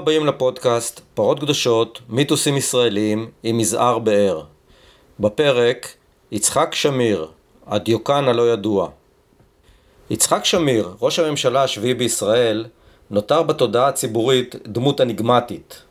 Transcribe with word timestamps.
הבאים 0.00 0.26
לפודקאסט 0.26 1.00
פרות 1.14 1.40
קדושות, 1.40 2.00
מיתוסים 2.08 2.56
ישראליים 2.56 3.30
עם 3.42 3.58
מזער 3.58 3.98
באר. 3.98 4.42
בפרק 5.20 5.88
יצחק 6.32 6.74
שמיר, 6.74 7.26
הדיוקן 7.66 8.24
הלא 8.24 8.52
ידוע. 8.52 8.88
יצחק 10.10 10.44
שמיר, 10.44 10.94
ראש 11.00 11.18
הממשלה 11.18 11.62
השביעי 11.62 11.94
בישראל, 11.94 12.66
נותר 13.10 13.42
בתודעה 13.42 13.88
הציבורית 13.88 14.54
דמות 14.66 15.00
אניגמטית. 15.00 15.82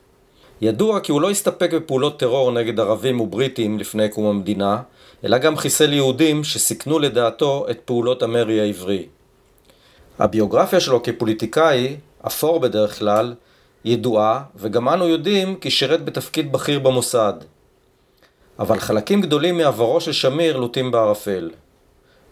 ידוע 0.61 0.99
כי 0.99 1.11
הוא 1.11 1.21
לא 1.21 1.29
הסתפק 1.29 1.73
בפעולות 1.73 2.19
טרור 2.19 2.51
נגד 2.51 2.79
ערבים 2.79 3.21
ובריטים 3.21 3.79
לפני 3.79 4.09
קום 4.09 4.25
המדינה, 4.25 4.81
אלא 5.23 5.37
גם 5.37 5.57
חיסל 5.57 5.93
יהודים 5.93 6.43
שסיכנו 6.43 6.99
לדעתו 6.99 7.65
את 7.71 7.79
פעולות 7.85 8.23
המרי 8.23 8.61
העברי. 8.61 9.05
הביוגרפיה 10.19 10.79
שלו 10.79 11.03
כפוליטיקאי, 11.03 11.97
אפור 12.27 12.59
בדרך 12.59 12.99
כלל, 12.99 13.33
ידועה, 13.85 14.43
וגם 14.55 14.89
אנו 14.89 15.07
יודעים 15.07 15.55
כי 15.55 15.69
שירת 15.71 16.05
בתפקיד 16.05 16.51
בכיר 16.51 16.79
במוסד. 16.79 17.33
אבל 18.59 18.79
חלקים 18.79 19.21
גדולים 19.21 19.57
מעברו 19.57 20.01
של 20.01 20.11
שמיר 20.11 20.57
לוטים 20.57 20.91
בערפל. 20.91 21.49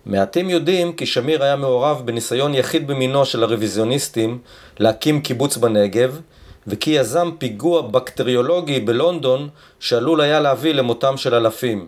מעטים 0.06 0.50
יודעים 0.50 0.94
כי 0.94 1.06
שמיר 1.06 1.44
היה 1.44 1.56
מעורב 1.56 2.02
בניסיון 2.06 2.54
יחיד 2.54 2.88
במינו 2.88 3.26
של 3.26 3.44
הרוויזיוניסטים 3.44 4.40
להקים 4.80 5.22
קיבוץ 5.22 5.58
בנגב, 5.58 6.20
וכי 6.68 6.90
יזם 6.90 7.32
פיגוע 7.38 7.82
בקטריולוגי 7.82 8.80
בלונדון 8.80 9.50
שעלול 9.80 10.22
היה 10.22 10.40
להביא 10.40 10.74
למותם 10.74 11.18
של 11.18 11.36
אלפים. 11.36 11.88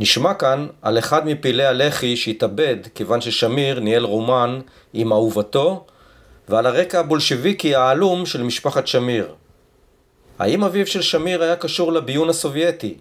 נשמע 0.00 0.34
כאן 0.34 0.66
על 0.82 0.98
אחד 0.98 1.26
מפעילי 1.26 1.64
הלח"י 1.64 2.16
שהתאבד 2.16 2.76
כיוון 2.94 3.20
ששמיר 3.20 3.80
ניהל 3.80 4.04
רומן 4.04 4.60
עם 4.92 5.12
אהובתו 5.12 5.86
ועל 6.48 6.66
הרקע 6.66 7.00
הבולשביקי 7.00 7.74
העלום 7.74 8.26
של 8.26 8.42
משפחת 8.42 8.86
שמיר. 8.86 9.34
האם 10.38 10.64
אביו 10.64 10.86
של 10.86 11.02
שמיר 11.02 11.42
היה 11.42 11.56
קשור 11.56 11.92
לביון 11.92 12.28
הסובייטי? 12.28 12.96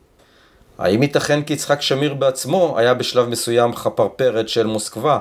האם 0.77 1.03
ייתכן 1.03 1.43
כי 1.43 1.53
יצחק 1.53 1.81
שמיר 1.81 2.13
בעצמו 2.13 2.79
היה 2.79 2.93
בשלב 2.93 3.29
מסוים 3.29 3.75
חפרפרת 3.75 4.49
של 4.49 4.67
מוסקבה? 4.67 5.19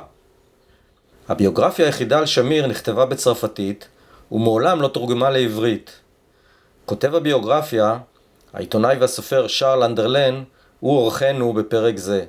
הביוגרפיה 1.28 1.86
היחידה 1.86 2.18
על 2.18 2.26
שמיר 2.26 2.66
נכתבה 2.66 3.06
בצרפתית 3.06 3.88
ומעולם 4.32 4.82
לא 4.82 4.88
תורגמה 4.88 5.30
לעברית. 5.30 6.00
כותב 6.86 7.14
הביוגרפיה, 7.14 7.98
העיתונאי 8.52 8.96
והסופר 9.00 9.46
שרל 9.46 9.82
אנדרלן, 9.82 10.42
הוא 10.80 10.96
אורחנו 10.96 11.52
בפרק 11.52 11.96
זה. 11.96 12.24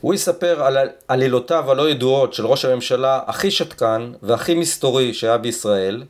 הוא 0.00 0.14
יספר 0.14 0.62
על 0.62 0.76
עלילותיו 1.08 1.70
הלא 1.70 1.90
ידועות 1.90 2.34
של 2.34 2.46
ראש 2.46 2.64
הממשלה 2.64 3.20
הכי 3.26 3.50
שתקן 3.50 4.12
והכי 4.22 4.54
מסתורי 4.54 5.14
שהיה 5.14 5.38
בישראל, 5.38 6.02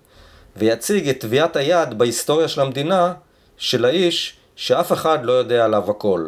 ויציג 0.57 1.09
את 1.09 1.21
טביעת 1.21 1.57
היד 1.57 1.99
בהיסטוריה 1.99 2.49
של 2.49 2.61
המדינה 2.61 3.13
של 3.57 3.85
האיש 3.85 4.37
שאף 4.57 4.93
אחד 4.93 5.25
לא 5.25 5.33
יודע 5.33 5.65
עליו 5.65 5.91
הכל. 5.91 6.27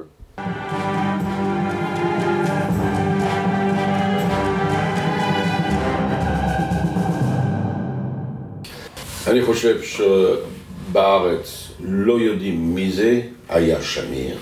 אני 9.27 9.43
חושב 9.43 9.79
שבארץ 9.83 11.71
לא 11.81 12.21
יודעים 12.21 12.75
מי 12.75 12.93
זה 12.93 13.21
היה 13.49 13.83
שמיר, 13.83 14.37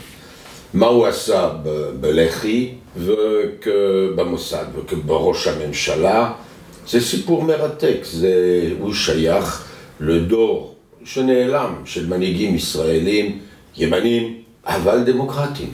מה 0.75 0.87
הוא 0.87 1.07
עשה 1.07 1.51
בלח"י 2.01 2.75
ובמוסד 2.97 4.65
ובראש 4.75 5.47
הממשלה. 5.47 6.33
זה 6.89 7.01
סיפור 7.01 7.43
מרתק, 7.43 7.97
זה, 8.03 8.35
הוא 8.81 8.95
שייך 8.95 9.65
לדור 10.01 10.75
שנעלם 11.05 11.75
של 11.85 12.07
מנהיגים 12.07 12.55
ישראלים, 12.55 13.39
ימנים, 13.77 14.35
אבל 14.67 15.05
דמוקרטיים. 15.05 15.73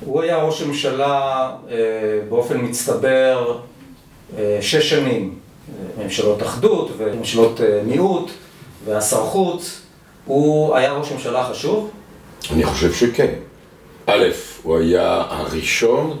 הוא 0.00 0.22
היה 0.22 0.42
ראש 0.42 0.62
ממשלה 0.62 1.50
אה, 1.70 1.76
באופן 2.28 2.60
מצטבר 2.60 3.58
אה, 4.38 4.58
שש 4.60 4.90
שנים, 4.90 5.34
ממשלות 5.98 6.42
אחדות 6.42 6.90
וממשלות 6.96 7.60
אה, 7.60 7.80
מיעוט 7.86 8.30
והשר 8.84 9.24
חוץ, 9.24 9.80
הוא 10.24 10.76
היה 10.76 10.92
ראש 10.92 11.12
ממשלה 11.12 11.48
חשוב? 11.50 11.90
אני 12.52 12.64
חושב 12.64 12.92
שכן. 12.92 13.34
א', 14.06 14.24
הוא 14.62 14.78
היה 14.78 15.22
הראשון 15.28 16.16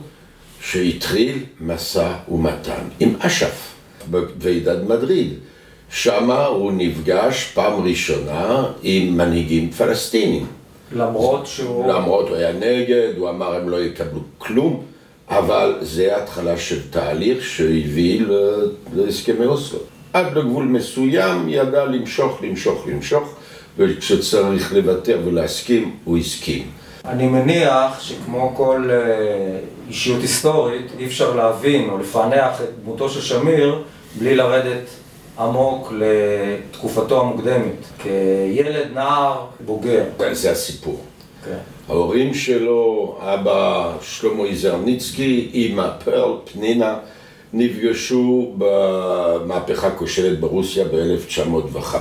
שהתחיל 0.60 1.38
משא 1.60 2.12
ומתן 2.28 2.82
עם 3.00 3.14
אש"ף 3.18 3.72
בוועידת 4.10 4.78
מדריד. 4.88 5.34
שמה 5.90 6.46
הוא 6.46 6.72
נפגש 6.72 7.50
פעם 7.54 7.84
ראשונה 7.84 8.66
עם 8.82 9.16
מנהיגים 9.16 9.70
פלסטינים. 9.70 10.46
למרות 10.92 11.46
שהוא... 11.46 11.88
למרות 11.88 12.28
הוא 12.28 12.36
היה 12.36 12.52
נגד, 12.52 13.12
הוא 13.16 13.30
אמר 13.30 13.54
הם 13.54 13.68
לא 13.68 13.80
יקבלו 13.80 14.20
כלום, 14.38 14.82
אבל 15.28 15.78
זה 15.80 16.16
התחלה 16.22 16.56
של 16.56 16.90
תהליך 16.90 17.44
שהביא 17.44 18.22
להסכמי 18.94 19.46
אוסלו. 19.46 19.78
עד 20.12 20.36
לגבול 20.36 20.64
מסוים 20.64 21.48
ידע 21.48 21.84
למשוך, 21.84 22.42
למשוך, 22.42 22.86
למשוך, 22.86 23.34
וכשצריך 23.76 24.72
לוותר 24.72 25.18
ולהסכים, 25.24 25.96
הוא 26.04 26.18
הסכים. 26.18 26.70
אני 27.04 27.26
מניח 27.26 28.00
שכמו 28.00 28.52
כל 28.56 28.88
אה, 28.90 29.58
אישיות 29.88 30.20
היסטורית, 30.20 30.86
אי 30.98 31.06
אפשר 31.06 31.36
להבין 31.36 31.90
או 31.90 31.98
לפענח 31.98 32.60
את 32.60 32.68
דמותו 32.82 33.08
של 33.08 33.20
שמיר 33.20 33.82
בלי 34.18 34.36
לרדת 34.36 34.88
עמוק 35.38 35.92
לתקופתו 35.98 37.20
המוקדמת, 37.20 37.84
כילד, 37.98 38.88
נער, 38.94 39.46
בוגר. 39.60 40.04
זה 40.32 40.50
הסיפור. 40.50 41.00
כן. 41.44 41.58
ההורים 41.88 42.34
שלו, 42.34 43.16
אבא 43.20 43.92
שלמה 44.02 44.44
איזרניצקי, 44.44 45.50
אמא 45.54 45.88
פרל, 46.04 46.32
פנינה, 46.52 46.96
נפגשו 47.52 48.52
במהפכה 48.58 49.90
כושלת 49.90 50.40
ברוסיה 50.40 50.84
ב-1905. 50.84 51.94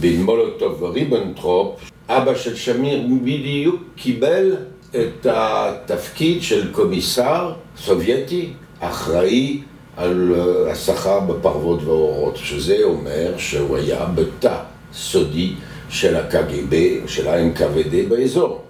בין 0.00 0.22
מולוטוב 0.22 0.82
וריבנטרופ, 0.82 1.90
אבא 2.08 2.34
של 2.34 2.56
שמיר 2.56 3.02
בדיוק 3.22 3.82
קיבל 3.96 4.56
את 4.90 5.26
התפקיד 5.30 6.42
של 6.42 6.72
קומיסר 6.72 7.52
סובייטי 7.76 8.52
אחראי 8.80 9.62
על 9.96 10.34
הסחר 10.70 11.20
בפרוות 11.20 11.82
ועורות, 11.84 12.36
שזה 12.36 12.76
אומר 12.82 13.34
שהוא 13.38 13.76
היה 13.76 14.04
בתא 14.04 14.56
סודי 14.92 15.54
של 15.88 16.16
הקג"ב, 16.16 16.76
של 17.06 17.28
ה-NKVD 17.28 18.08
באזור. 18.08 18.62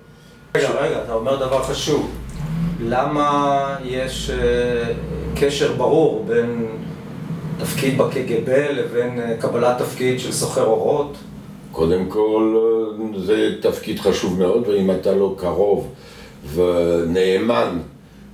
רגע, 0.56 0.70
רגע, 0.70 1.02
אתה 1.04 1.12
אומר 1.12 1.36
דבר 1.36 1.62
חשוב. 1.62 2.10
למה 2.80 3.76
יש 3.84 4.30
uh, 4.30 5.40
קשר 5.40 5.72
ברור 5.72 6.24
בין 6.28 6.66
תפקיד 7.58 7.98
בקג"ב 7.98 8.50
לבין 8.50 9.18
uh, 9.18 9.42
קבלת 9.42 9.78
תפקיד 9.78 10.20
של 10.20 10.32
סוחר 10.32 10.64
אורות? 10.64 11.16
קודם 11.78 12.04
כל, 12.08 12.56
זה 13.16 13.54
תפקיד 13.60 13.98
חשוב 14.00 14.38
מאוד, 14.38 14.68
ואם 14.68 14.90
אתה 14.90 15.12
לא 15.12 15.34
קרוב 15.38 15.88
ונאמן 16.54 17.78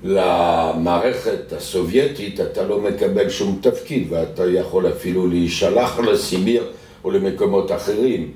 למערכת 0.05 1.52
הסובייטית, 1.56 2.41
אתה 2.41 2.62
לא 2.62 2.81
מקבל 2.81 3.31
שום 3.31 3.58
תפקיד, 3.61 4.06
ואתה 4.11 4.50
יכול 4.50 4.88
אפילו 4.88 5.26
להישלח 5.26 5.99
לסיביר 5.99 6.64
או 7.05 7.11
למקומות 7.11 7.73
אחרים. 7.73 8.31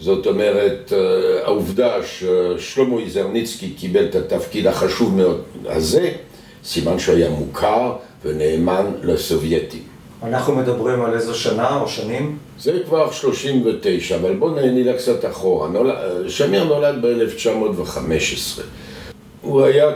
זאת 0.00 0.26
אומרת, 0.26 0.92
אה, 0.92 1.44
העובדה 1.44 1.92
ששלמה 2.02 3.00
איזרניצקי 3.00 3.70
קיבל 3.70 4.04
את 4.04 4.14
התפקיד 4.14 4.66
החשוב 4.66 5.16
מאוד 5.16 5.42
הזה, 5.66 6.10
סימן 6.64 6.98
שהיה 6.98 7.30
מוכר 7.30 7.92
ונאמן 8.24 8.86
לסובייטים. 9.02 9.82
אנחנו 10.22 10.56
מדברים 10.56 11.02
על 11.02 11.14
איזו 11.14 11.34
שנה 11.34 11.80
או 11.80 11.88
שנים? 11.88 12.38
זה 12.62 12.78
כבר 12.86 13.10
39, 13.10 14.16
אבל 14.16 14.36
בואו 14.36 14.54
נלך 14.54 14.96
קצת 14.96 15.24
אחורה. 15.24 15.68
נולד, 15.68 15.94
שמיר 16.28 16.64
נולד 16.64 17.06
ב-1915. 17.06 18.60
הוא 19.40 19.62
היה 19.62 19.90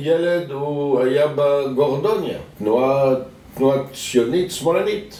ילד, 0.00 0.50
הוא 0.50 1.00
היה 1.00 1.26
בגורדוניה, 1.34 2.38
תנועה, 2.58 3.14
תנועה 3.54 3.78
ציונית 3.92 4.50
שמאלנית. 4.50 5.16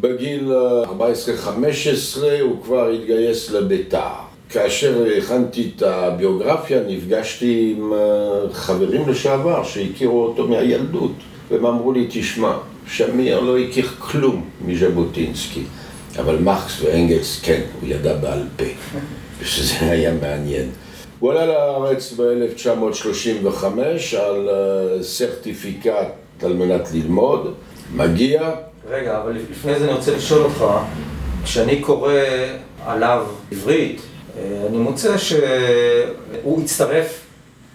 בגיל 0.00 0.52
14-15 0.84 2.22
הוא 2.40 2.62
כבר 2.62 2.88
התגייס 2.88 3.50
לבית"ר. 3.50 4.12
כאשר 4.50 5.04
הכנתי 5.18 5.70
את 5.76 5.82
הביוגרפיה, 5.82 6.80
נפגשתי 6.88 7.74
עם 7.76 7.92
אה, 7.92 7.98
חברים 8.52 9.08
לשעבר 9.08 9.64
שהכירו 9.64 10.24
אותו 10.24 10.48
מהילדות, 10.48 11.12
והם 11.50 11.66
אמרו 11.66 11.92
לי, 11.92 12.06
תשמע, 12.10 12.56
שמיר 12.86 13.40
לא 13.40 13.58
הכיר 13.58 13.86
כלום 13.98 14.44
מז'בוטינסקי, 14.66 15.62
אבל 16.18 16.36
מקס 16.38 16.82
ואנגלס 16.82 17.40
כן, 17.42 17.60
הוא 17.80 17.88
ידע 17.88 18.14
בעל 18.14 18.42
פה, 18.56 18.64
ושזה 19.40 19.90
היה 19.90 20.12
מעניין. 20.20 20.68
הוא 21.18 21.30
עלה 21.30 21.46
לארץ 21.46 22.12
ב-1935 22.12 23.64
על 24.18 24.48
אה, 24.48 25.02
סרטיפיקט 25.02 25.90
על 26.42 26.52
מנת 26.52 26.88
ללמוד, 26.92 27.54
מגיע. 27.94 28.50
רגע, 28.90 29.18
אבל 29.18 29.36
לפני 29.50 29.78
זה 29.78 29.84
אני 29.84 29.92
רוצה 29.92 30.16
לשאול 30.16 30.42
אותך, 30.42 30.64
כשאני 31.44 31.80
קורא 31.80 32.12
עליו 32.86 33.26
עברית, 33.52 34.00
אה, 34.38 34.66
אני 34.68 34.78
מוצא 34.78 35.18
שהוא 35.18 36.62
הצטרף 36.62 37.20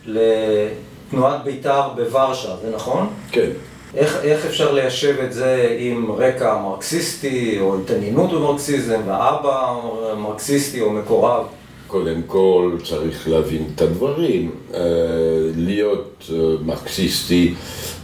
לתנועת 0.06 1.44
בית"ר 1.44 1.90
בוורשה, 1.96 2.56
זה 2.62 2.72
נכון? 2.76 3.08
כן. 3.32 3.50
איך, 3.96 4.18
איך 4.24 4.46
אפשר 4.46 4.72
ליישב 4.74 5.16
את 5.24 5.34
זה 5.34 5.78
עם 5.80 6.12
רקע 6.12 6.58
מרקסיסטי 6.64 7.58
או 7.60 7.80
התעניינות 7.80 8.32
במרקסיזם 8.32 9.00
ואבא 9.06 9.74
מרקסיסטי 10.18 10.82
או 10.82 10.92
מקורב? 10.92 11.46
קודם 11.88 12.22
כל 12.28 12.72
צריך 12.84 13.28
להבין 13.30 13.64
את 13.76 13.82
הדברים, 13.82 14.52
אה, 14.74 14.80
להיות 15.56 16.30
אה, 16.34 16.38
מרקסיסטי, 16.66 17.54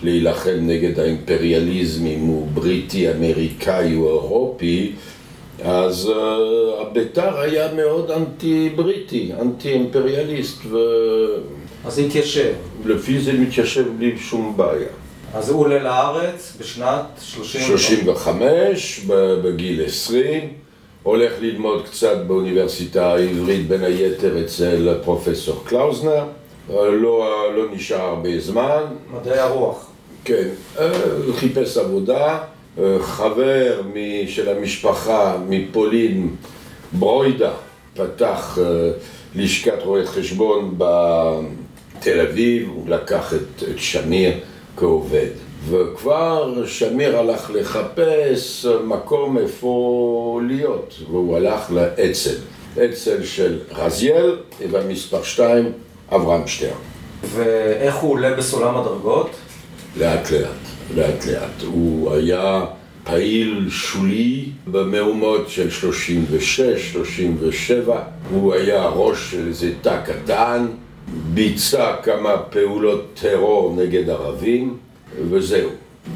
להילחם 0.04 0.58
נגד 0.62 1.00
האימפריאליזם 1.00 2.06
אם 2.06 2.20
הוא 2.20 2.48
בריטי, 2.54 3.12
אמריקאי 3.12 3.96
או 3.96 4.10
אירופי, 4.10 4.92
אז 5.64 6.10
uh, 6.10 6.82
הבית"ר 6.82 7.40
היה 7.40 7.74
מאוד 7.74 8.12
אנטי-בריטי, 8.12 9.32
אנטי-אימפריאליסט 9.42 10.66
ו... 10.66 10.78
אז 11.86 12.00
התיישב. 12.00 12.54
לפי 12.86 13.20
זה 13.20 13.34
מתיישב 13.34 13.86
בלי 13.98 14.18
שום 14.18 14.54
בעיה. 14.58 14.88
אז 15.34 15.50
הוא 15.50 15.60
עולה 15.60 15.80
לארץ 15.80 16.54
בשנת 16.60 17.06
35, 17.22 19.06
בגיל 19.44 19.86
20, 19.86 20.54
הולך 21.04 21.34
ללמוד 21.42 21.86
קצת 21.86 22.18
באוניברסיטה 22.28 23.14
העברית, 23.14 23.68
בין 23.68 23.84
היתר 23.84 24.46
אצל 24.46 24.98
פרופסור 25.04 25.64
קלאוזנר, 25.66 26.26
לא, 26.70 27.28
לא 27.56 27.64
נשאר 27.72 28.02
הרבה 28.02 28.40
זמן. 28.40 28.84
מדעי 29.14 29.40
הרוח. 29.40 29.88
כן, 30.26 30.48
אה, 30.80 30.92
חיפש 31.36 31.78
עבודה. 31.78 32.40
חבר 33.02 33.82
של 34.28 34.50
המשפחה 34.50 35.38
מפולין, 35.50 36.36
ברוידה, 36.94 37.52
פתח 37.94 38.58
אה, 38.62 38.92
לשכת 39.36 39.84
רואי 39.84 40.06
חשבון 40.06 40.76
בתל 40.78 42.20
אביב, 42.20 42.70
הוא 42.70 42.90
לקח 42.90 43.34
את, 43.34 43.64
את 43.64 43.80
שמיר 43.80 44.34
כעובד. 44.78 45.30
וכבר 45.70 46.66
שמיר 46.66 47.18
הלך 47.18 47.52
לחפש 47.54 48.66
מקום 48.66 49.38
איפה 49.38 50.42
להיות, 50.48 50.94
והוא 51.12 51.38
הלך 51.38 51.72
לאצ"ל. 51.72 52.36
אצ"ל 52.86 53.24
של 53.24 53.60
רזיאל, 53.72 54.38
ובמספר 54.62 55.24
2, 55.24 55.72
אברהם 56.12 56.48
שטרן. 56.48 56.70
ואיך 57.24 57.96
הוא 57.96 58.12
עולה 58.12 58.34
בסולם 58.34 58.78
הדרגות? 58.78 59.30
לאט 59.98 60.32
לאט. 60.32 60.50
לאט 60.96 61.26
לאט. 61.26 61.62
הוא 61.66 62.14
היה 62.14 62.66
פעיל 63.04 63.70
שולי 63.70 64.50
במהומות 64.68 65.50
של 65.50 65.70
36, 65.70 66.92
37, 66.92 68.02
הוא 68.30 68.54
היה 68.54 68.86
ראש 68.86 69.32
של 69.32 69.48
איזה 69.48 69.72
תא 69.82 70.02
קטן, 70.06 70.66
ביצע 71.34 71.96
כמה 72.04 72.38
פעולות 72.38 73.06
טרור 73.22 73.76
נגד 73.76 74.10
ערבים, 74.10 74.78
וזהו. 75.30 75.70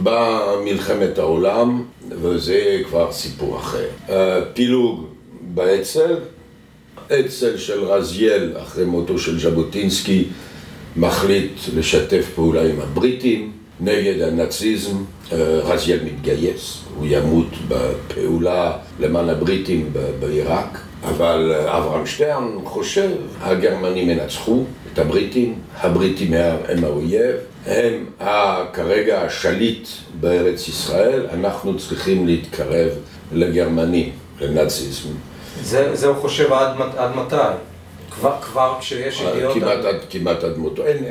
באה 0.04 0.62
מלחמת 0.66 1.18
העולם, 1.18 1.84
וזה 2.10 2.82
כבר 2.88 3.12
סיפור 3.12 3.58
אחר. 3.58 3.88
פילוג 4.54 5.06
באצ"ל, 5.42 6.16
אצ"ל 7.08 7.58
של 7.58 7.84
רזיאל, 7.84 8.54
אחרי 8.62 8.86
מותו 8.86 9.20
של 9.20 9.40
ז'בוטינסקי, 9.40 10.26
מחליט 10.96 11.52
לשתף 11.76 12.26
פעולה 12.36 12.64
עם 12.64 12.80
הבריטים, 12.80 13.52
נגד 13.80 14.22
הנאציזם, 14.22 14.96
אה, 15.32 15.38
רזיאל 15.64 16.00
מתגייס, 16.04 16.78
הוא 16.96 17.06
ימות 17.10 17.48
בפעולה 17.68 18.78
למען 19.00 19.30
הבריטים 19.30 19.90
בעיראק, 20.20 20.80
אבל 21.04 21.54
אברהם 21.68 22.06
שטרן 22.06 22.58
חושב, 22.66 23.10
הגרמנים 23.42 24.10
ינצחו 24.10 24.64
את 24.94 25.00
הבריטים, 25.00 25.60
הבריטים 25.78 26.34
הם 26.68 26.84
האויב, 26.84 27.36
הם 27.66 28.06
כרגע 28.74 29.22
השליט 29.22 29.88
בארץ 30.20 30.68
ישראל, 30.68 31.28
אנחנו 31.34 31.78
צריכים 31.78 32.28
להתקרב 32.28 32.90
לגרמנים, 33.32 34.12
לנאציזם. 34.42 35.10
זה, 35.62 35.96
זה 35.96 36.08
הוא 36.08 36.16
חושב 36.16 36.54
עד, 36.54 36.82
עד 36.98 37.16
מתי? 37.16 37.36
כבר, 38.12 38.36
כבר 38.42 38.76
כשיש 38.80 39.22
אה, 39.22 39.30
ידיעות... 39.30 39.54
כמעט, 39.54 39.86
על... 39.86 40.00
כמעט 40.10 40.44
עד 40.44 40.58
מותו. 40.58 40.86
אין, 40.86 41.04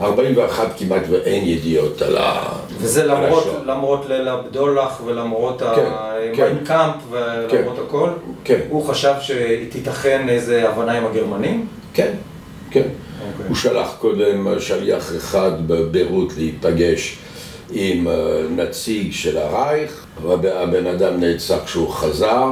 41 0.00 0.68
כמעט 0.78 1.02
ואין 1.10 1.44
ידיעות 1.48 2.02
על 2.02 2.16
ה... 2.16 2.52
וזה 2.78 3.06
למרות, 3.06 3.44
למרות 3.66 4.08
ליל 4.08 4.28
הבדולח 4.28 5.00
ולמרות 5.04 5.62
כן, 5.62 5.86
ה 5.86 5.97
Mein 5.97 6.40
Kampf 6.40 6.94
כן, 6.94 7.56
ולמרות 7.56 7.76
כן, 7.76 7.82
הכל? 7.88 8.08
כן. 8.44 8.60
הוא 8.68 8.84
חשב 8.84 9.14
שתיתכן 9.20 10.28
איזה 10.28 10.68
הבנה 10.68 10.92
עם 10.92 11.06
הגרמנים? 11.06 11.66
כן, 11.94 12.12
כן. 12.70 12.80
Okay. 12.80 12.84
אוקיי. 13.32 13.46
הוא 13.48 13.56
שלח 13.56 13.96
קודם 13.98 14.60
שליח 14.60 15.16
אחד 15.16 15.68
בביירות 15.68 16.32
להיפגש 16.36 17.18
עם 17.70 18.08
אה, 18.08 18.42
נציג 18.56 19.12
של 19.12 19.38
הרייך, 19.38 20.06
והבן 20.22 20.86
אדם 20.86 21.20
נעצר 21.20 21.64
כשהוא 21.64 21.90
חזר. 21.90 22.50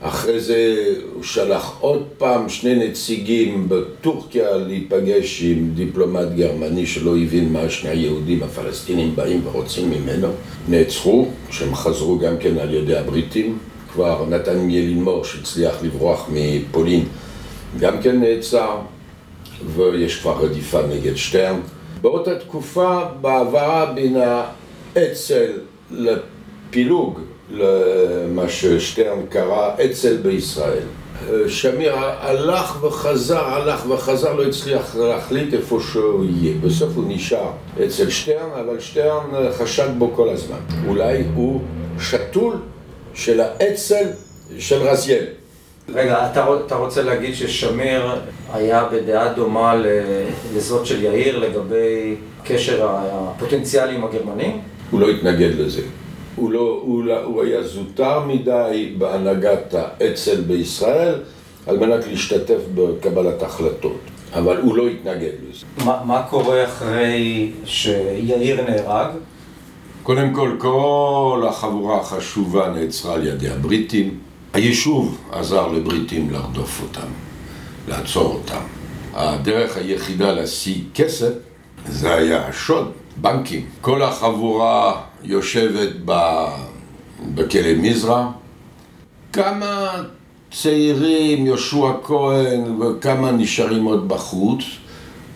אחרי 0.00 0.40
זה 0.40 0.84
הוא 1.14 1.22
שלח 1.22 1.76
עוד 1.80 2.06
פעם 2.18 2.48
שני 2.48 2.88
נציגים 2.88 3.68
בטורקיה 3.68 4.56
להיפגש 4.56 5.42
עם 5.42 5.70
דיפלומט 5.74 6.28
גרמני 6.36 6.86
שלא 6.86 7.16
הבין 7.16 7.52
מה 7.52 7.70
שני 7.70 7.90
היהודים 7.90 8.42
הפלסטינים 8.42 9.16
באים 9.16 9.40
ורוצים 9.44 9.90
ממנו. 9.90 10.28
נעצרו, 10.68 11.28
כשהם 11.48 11.74
חזרו 11.74 12.18
גם 12.18 12.38
כן 12.40 12.58
על 12.58 12.74
ידי 12.74 12.96
הבריטים. 12.96 13.58
כבר 13.92 14.26
נתן 14.28 14.70
ילינמור 14.70 15.24
שהצליח 15.24 15.82
לברוח 15.82 16.28
מפולין 16.32 17.04
גם 17.80 18.02
כן 18.02 18.20
נעצר, 18.20 18.76
ויש 19.76 20.20
כבר 20.20 20.44
רדיפה 20.44 20.80
נגד 20.86 21.16
שטרן. 21.16 21.60
באותה 22.00 22.38
תקופה, 22.38 23.00
בהעברה 23.20 23.92
בין 23.94 24.16
האצ"ל 24.96 25.50
לפילוג 25.90 27.20
למה 27.50 28.48
ששטרן 28.48 29.26
קרא 29.28 29.70
אצ"ל 29.84 30.16
בישראל. 30.16 30.82
שמיר 31.48 31.94
הלך 31.96 32.84
וחזר, 32.84 33.44
הלך 33.44 33.90
וחזר, 33.90 34.34
לא 34.34 34.44
הצליח 34.44 34.96
להחליט 34.96 35.54
איפה 35.54 35.80
שהוא 35.92 36.24
יהיה. 36.24 36.54
בסוף 36.60 36.88
הוא 36.94 37.04
נשאר 37.08 37.50
אצל 37.86 38.10
שטרן, 38.10 38.50
אבל 38.60 38.80
שטרן 38.80 39.24
חשד 39.58 39.88
בו 39.98 40.12
כל 40.16 40.28
הזמן. 40.28 40.58
אולי 40.88 41.24
הוא 41.34 41.60
שתול 42.00 42.56
של 43.14 43.40
האצ"ל 43.40 44.06
של 44.58 44.82
רזיאל. 44.82 45.24
רגע, 45.94 46.30
אתה, 46.30 46.46
אתה 46.66 46.74
רוצה 46.74 47.02
להגיד 47.02 47.34
ששמיר 47.34 48.02
היה 48.52 48.84
בדעה 48.92 49.32
דומה 49.32 49.82
לזאת 50.56 50.86
של 50.86 51.02
יאיר 51.02 51.38
לגבי 51.38 52.14
קשר 52.44 52.86
הפוטנציאלי 52.90 53.94
עם 53.94 54.04
הגרמנים? 54.04 54.60
הוא 54.90 55.00
לא 55.00 55.08
התנגד 55.08 55.50
לזה. 55.58 55.82
הוא, 56.40 56.52
לא, 56.52 56.80
הוא, 56.82 57.04
לא, 57.04 57.24
הוא 57.24 57.42
היה 57.42 57.62
זוטר 57.62 58.20
מדי 58.26 58.94
בהנהגת 58.98 59.74
האצ"ל 59.74 60.40
בישראל 60.40 61.14
על 61.66 61.78
מנת 61.78 62.06
להשתתף 62.06 62.60
בקבלת 62.74 63.42
החלטות, 63.42 64.00
אבל 64.34 64.56
הוא 64.56 64.76
לא 64.76 64.86
התנגד 64.88 65.30
לזה. 65.50 65.66
ما, 65.78 66.04
מה 66.04 66.22
קורה 66.30 66.64
אחרי 66.64 67.52
שיאיר 67.64 68.70
נהרג? 68.70 69.10
קודם 70.02 70.34
כל, 70.34 70.56
כל 70.58 71.44
החבורה 71.48 72.00
החשובה 72.00 72.68
נעצרה 72.68 73.14
על 73.14 73.26
ידי 73.26 73.48
הבריטים. 73.48 74.18
היישוב 74.52 75.18
עזר 75.32 75.68
לבריטים 75.68 76.30
לרדוף 76.30 76.82
אותם, 76.82 77.08
לעצור 77.88 78.34
אותם. 78.34 78.60
הדרך 79.14 79.76
היחידה 79.76 80.32
להשיג 80.32 80.84
כסף 80.94 81.32
זה 81.86 82.14
היה 82.14 82.46
השוד, 82.46 82.92
בנקים. 83.16 83.66
כל 83.80 84.02
החבורה 84.02 85.00
יושבת 85.22 85.90
בכלא 87.34 87.74
מזרע. 87.76 88.30
כמה 89.32 90.02
צעירים, 90.50 91.46
יהושע 91.46 91.92
כהן 92.04 92.82
וכמה 92.82 93.32
נשארים 93.32 93.84
עוד 93.84 94.08
בחוץ. 94.08 94.62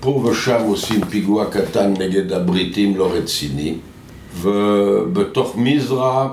פה 0.01 0.11
ושם 0.11 0.63
עושים 0.67 1.05
פיגוע 1.05 1.51
קטן 1.51 1.95
נגד 1.99 2.33
הבריטים 2.33 2.97
לא 2.97 3.13
רציני. 3.13 3.75
ובתוך 4.41 5.57
מזרע 5.57 6.29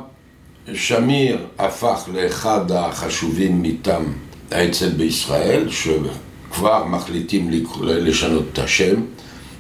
שמיר 0.74 1.38
הפך 1.60 2.10
לאחד 2.14 2.72
החשובים 2.72 3.62
מטעם 3.62 4.14
האצ"ל 4.52 4.90
בישראל, 4.90 5.70
שכבר 5.70 6.86
מחליטים 6.86 7.50
לשנות 7.82 8.44
את 8.54 8.60
השם 8.60 9.02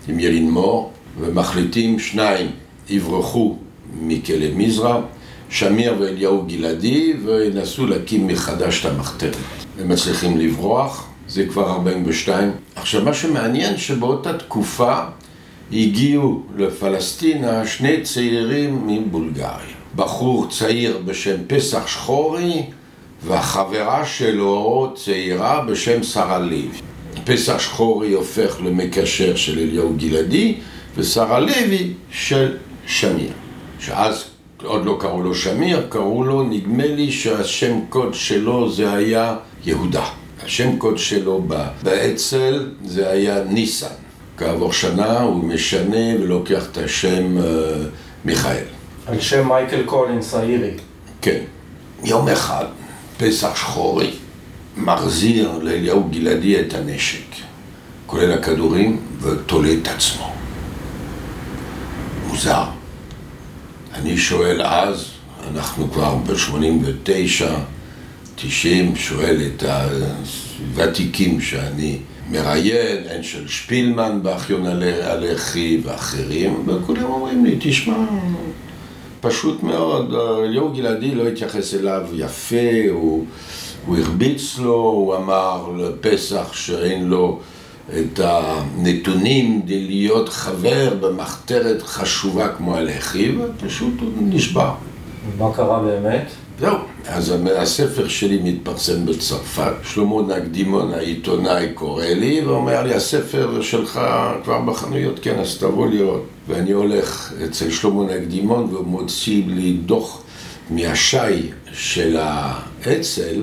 עם 0.07 0.19
ילין 0.19 0.51
מור, 0.51 0.91
ומחליטים 1.19 1.99
שניים 1.99 2.51
יברחו 2.89 3.57
מכלא 4.01 4.47
מזרע, 4.55 5.01
שמיר 5.49 5.95
ואליהו 5.99 6.43
גלעדי, 6.47 7.13
וינסו 7.25 7.87
להקים 7.87 8.27
מחדש 8.27 8.85
את 8.85 8.91
המחתרת. 8.91 9.35
הם 9.79 9.89
מצליחים 9.89 10.37
לברוח, 10.37 11.09
זה 11.27 11.45
כבר 11.45 11.71
42. 11.71 12.51
עכשיו, 12.75 13.03
מה 13.03 13.13
שמעניין 13.13 13.77
שבאותה 13.77 14.37
תקופה 14.37 14.99
הגיעו 15.71 16.43
לפלסטינה 16.57 17.67
שני 17.67 18.01
צעירים 18.01 18.87
מבולגריה. 18.87 19.79
בחור 19.95 20.47
צעיר 20.49 20.97
בשם 21.05 21.35
פסח 21.47 21.87
שחורי 21.87 22.63
והחברה 23.23 24.05
שלו 24.05 24.93
צעירה 24.95 25.61
בשם 25.61 26.03
שרה 26.03 26.39
לוי. 26.39 26.67
פסח 27.25 27.59
שחורי 27.59 28.13
הופך 28.13 28.57
למקשר 28.65 29.35
של 29.35 29.59
אליהו 29.59 29.93
גלעדי 29.97 30.55
ושרה 30.97 31.39
לוי 31.39 31.93
של 32.11 32.57
שמיר. 32.87 33.31
שאז 33.79 34.23
עוד 34.63 34.85
לא 34.85 34.97
קראו 34.99 35.21
לו 35.21 35.35
שמיר, 35.35 35.85
קראו 35.89 36.23
לו, 36.23 36.43
נדמה 36.43 36.87
לי 36.87 37.11
שהשם 37.11 37.79
קוד 37.89 38.13
שלו 38.13 38.71
זה 38.71 38.93
היה 38.93 39.35
יהודה. 39.65 40.05
השם 40.43 40.77
קוד 40.77 40.97
שלו 40.97 41.41
באצ"ל 41.83 42.71
זה 42.85 43.09
היה 43.09 43.43
ניסן. 43.43 43.87
כעבור 44.37 44.73
שנה 44.73 45.21
הוא 45.21 45.43
משנה 45.43 46.15
ולוקח 46.21 46.65
את 46.71 46.77
השם 46.77 47.37
uh, 47.37 47.41
מיכאל. 48.25 48.63
על 49.05 49.19
שם 49.19 49.47
מייקל 49.47 49.83
קולינס 49.83 50.33
האירי. 50.33 50.71
כן. 51.21 51.39
יום 52.03 52.29
אחד, 52.29 52.65
פסח 53.17 53.55
שחורי, 53.55 54.11
מחזיר 54.77 55.59
לאליהו 55.61 56.03
גלעדי 56.09 56.59
את 56.59 56.73
הנשק, 56.73 57.25
כולל 58.05 58.31
הכדורים, 58.31 59.01
ותולה 59.21 59.73
את 59.81 59.87
עצמו. 59.87 60.33
מוזר. 62.27 62.78
אני 63.93 64.17
שואל 64.17 64.61
אז, 64.61 65.05
אנחנו 65.51 65.91
כבר 65.91 66.15
ב-89, 66.15 67.45
90, 68.35 68.95
שואל 68.95 69.37
את 69.47 69.63
הוותיקים 69.63 71.41
שאני 71.41 71.97
מראיין, 72.31 73.03
הן 73.09 73.23
של 73.23 73.47
שפילמן 73.47 74.19
באחיון 74.23 74.65
הלח"י 75.03 75.81
ואחרים, 75.83 76.63
וכולם 76.65 77.03
אומרים 77.03 77.45
לי, 77.45 77.57
תשמע, 77.59 78.05
פשוט 79.21 79.63
מאוד, 79.63 80.13
אליהו 80.43 80.73
גלעדי 80.73 81.15
לא 81.15 81.27
התייחס 81.27 81.73
אליו 81.73 82.01
יפה, 82.13 82.89
הוא, 82.89 83.25
הוא 83.85 83.97
הרביץ 83.97 84.57
לו, 84.57 84.73
הוא 84.73 85.15
אמר 85.15 85.71
לפסח 85.77 86.53
שאין 86.53 87.07
לו 87.07 87.39
את 87.97 88.19
הנתונים 88.23 89.61
כדי 89.61 89.85
להיות 89.85 90.29
חבר 90.29 90.93
במחתרת 90.99 91.81
חשובה 91.81 92.47
כמו 92.57 92.75
הלח"י, 92.75 93.35
ופשוט 93.37 93.93
הוא 94.01 94.09
נשבר. 94.19 94.73
מה 95.37 95.53
קרה 95.53 95.79
באמת? 95.79 96.25
זהו, 96.59 96.77
אז 97.07 97.33
הספר 97.55 98.07
שלי 98.07 98.39
מתפרסם 98.43 99.05
בצרפת, 99.05 99.73
שלמה 99.83 100.21
נקדימון 100.37 100.93
העיתונאי 100.93 101.67
קורא 101.73 102.05
לי 102.05 102.41
ואומר 102.45 102.83
לי 102.83 102.93
הספר 102.93 103.61
שלך 103.61 104.01
כבר 104.43 104.61
בחנויות, 104.61 105.19
כן 105.21 105.39
אז 105.39 105.57
תבוא 105.57 105.87
לראות 105.87 106.25
ואני 106.47 106.71
הולך 106.71 107.33
אצל 107.45 107.71
שלמה 107.71 108.03
נקדימון 108.03 108.63
והוא 108.71 108.87
מוציא 108.87 109.43
לי 109.47 109.73
דוח 109.73 110.21
מהשי 110.69 111.49
של 111.71 112.17
האצ"ל 112.19 113.41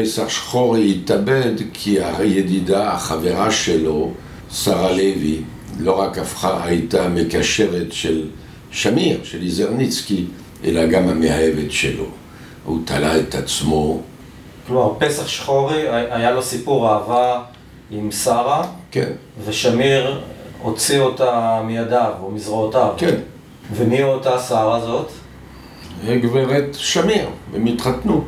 פסח 0.00 0.28
שחורי 0.28 0.90
התאבד 0.90 1.52
כי 1.72 1.98
הידידה, 2.00 2.92
החברה 2.92 3.50
שלו, 3.50 4.10
שרה 4.52 4.92
לוי, 4.92 5.40
לא 5.78 6.00
רק 6.00 6.18
הפכה, 6.18 6.64
הייתה 6.64 7.08
מקשרת 7.08 7.92
של 7.92 8.28
שמיר, 8.70 9.20
של 9.24 9.42
איזרניצקי, 9.42 10.24
אלא 10.64 10.86
גם 10.86 11.08
המאהבת 11.08 11.72
שלו. 11.72 12.04
הוא 12.64 12.78
תלה 12.84 13.20
את 13.20 13.34
עצמו. 13.34 14.00
כלומר, 14.66 14.94
פסח 14.98 15.28
שחורי, 15.28 15.88
היה 15.88 16.30
לו 16.30 16.42
סיפור 16.42 16.88
אהבה 16.90 17.42
עם 17.90 18.10
שרה, 18.10 18.66
כן. 18.90 19.10
ושמיר 19.44 20.20
הוציא 20.62 21.00
אותה 21.00 21.60
מידיו 21.66 22.12
או 22.22 22.30
מזרועותיו. 22.30 22.94
כן. 22.96 23.14
ומי 23.72 24.02
אותה 24.02 24.38
שרה 24.38 24.76
הזאת? 24.76 25.10
גברת 26.06 26.74
שמיר, 26.74 27.28
הם 27.54 27.66
התחתנו. 27.66 28.24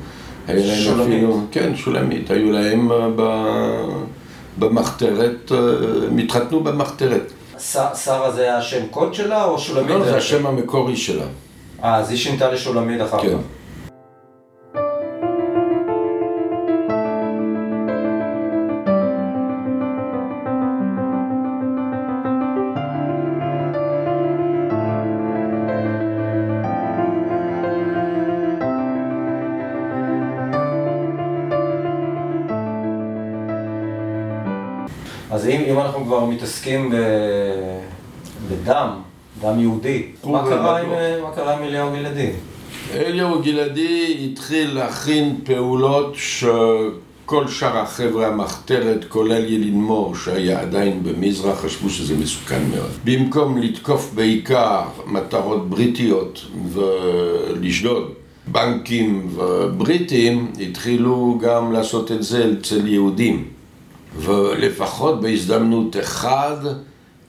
שולמית. 0.84 1.24
כן, 1.50 1.76
שולמית. 1.76 2.30
היו 2.30 2.52
להם 2.52 2.92
אה, 2.92 3.08
במחתרת, 4.58 5.52
אה, 5.52 5.58
הם 6.06 6.18
התחתנו 6.18 6.60
במחתרת. 6.60 7.32
שרה 7.94 8.30
זה 8.30 8.56
השם 8.56 8.86
קוד 8.90 9.14
שלה 9.14 9.44
או 9.44 9.58
שולמית? 9.58 9.90
לא, 9.90 10.04
זה 10.04 10.16
השם 10.16 10.46
המקורי 10.46 10.96
שלה. 10.96 11.24
אה, 11.84 11.96
אז 11.96 12.10
היא 12.10 12.18
שינתה 12.18 12.52
לשולמית 12.52 13.02
אחר 13.02 13.18
כך. 13.18 13.24
כן. 13.24 13.36
כבר 36.10 36.24
מתעסקים 36.24 36.90
ב... 36.90 36.94
בדם, 38.48 38.88
דם 39.40 39.60
יהודי, 39.60 40.02
מה 40.24 40.42
קרה, 40.48 40.80
עם, 40.80 40.88
מה 41.22 41.30
קרה 41.34 41.56
עם 41.56 41.62
אליהו 41.62 41.90
גלעדי? 41.92 42.30
אליהו 42.94 43.42
גלעדי 43.42 44.28
התחיל 44.32 44.74
להכין 44.74 45.36
פעולות 45.44 46.14
שכל 46.14 47.48
שאר 47.48 47.78
החבר'ה 47.78 48.26
המחתרת, 48.26 49.04
כולל 49.08 49.44
ילין 49.44 49.74
מור, 49.74 50.16
שהיה 50.16 50.60
עדיין 50.60 51.02
במזרח, 51.02 51.64
חשבו 51.64 51.90
שזה 51.90 52.16
מסוכן 52.16 52.62
מאוד. 52.74 52.90
במקום 53.04 53.58
לתקוף 53.58 54.12
בעיקר 54.14 54.82
מטרות 55.06 55.70
בריטיות 55.70 56.46
ולשדוד 56.72 58.12
בנקים 58.46 59.28
ובריטים, 59.34 60.52
התחילו 60.60 61.38
גם 61.42 61.72
לעשות 61.72 62.12
את 62.12 62.22
זה 62.22 62.52
אצל 62.60 62.86
יהודים. 62.86 63.59
ולפחות 64.16 65.20
בהזדמנות 65.20 65.96
אחד 65.96 66.56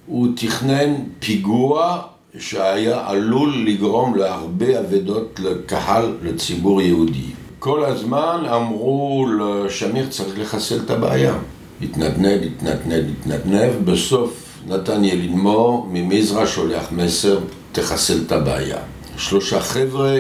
הוא 0.06 0.28
תכנן 0.36 0.94
פיגוע 1.20 2.02
שהיה 2.40 3.10
עלול 3.10 3.54
לגרום 3.66 4.16
להרבה 4.16 4.80
אבדות 4.80 5.40
לקהל, 5.44 6.16
לציבור 6.24 6.82
יהודי. 6.82 7.26
כל 7.60 7.86
הזמן 7.86 8.44
אמרו 8.56 9.26
לשמיר 9.40 10.08
צריך 10.10 10.40
לחסל 10.40 10.80
את 10.86 10.90
הבעיה. 10.90 11.34
התנדנד, 11.82 12.44
התנדנד, 12.44 13.06
התנדנד, 13.20 13.86
בסוף 13.86 14.52
נתן 14.68 15.04
ילינמור 15.04 15.88
ממזרע 15.92 16.48
שולח 16.48 16.92
מסר, 16.92 17.40
תחסל 17.72 18.18
את 18.28 18.32
הבעיה. 18.32 18.78
שלושה 19.18 19.60
חבר'ה 19.60 20.20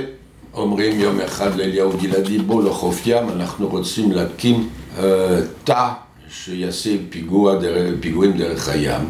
אומרים 0.53 0.99
יום 0.99 1.19
אחד 1.19 1.55
לאליהו 1.55 1.91
גלעדי 2.01 2.37
בוא 2.37 2.63
לחוף 2.63 3.01
ים, 3.05 3.29
אנחנו 3.29 3.67
רוצים 3.67 4.11
להקים 4.11 4.69
אה, 4.99 5.39
תא 5.63 5.89
שיעשה 6.33 6.89
פיגוע 7.09 7.55
דרך, 7.55 7.93
פיגועים 7.99 8.37
דרך 8.37 8.69
הים. 8.69 9.01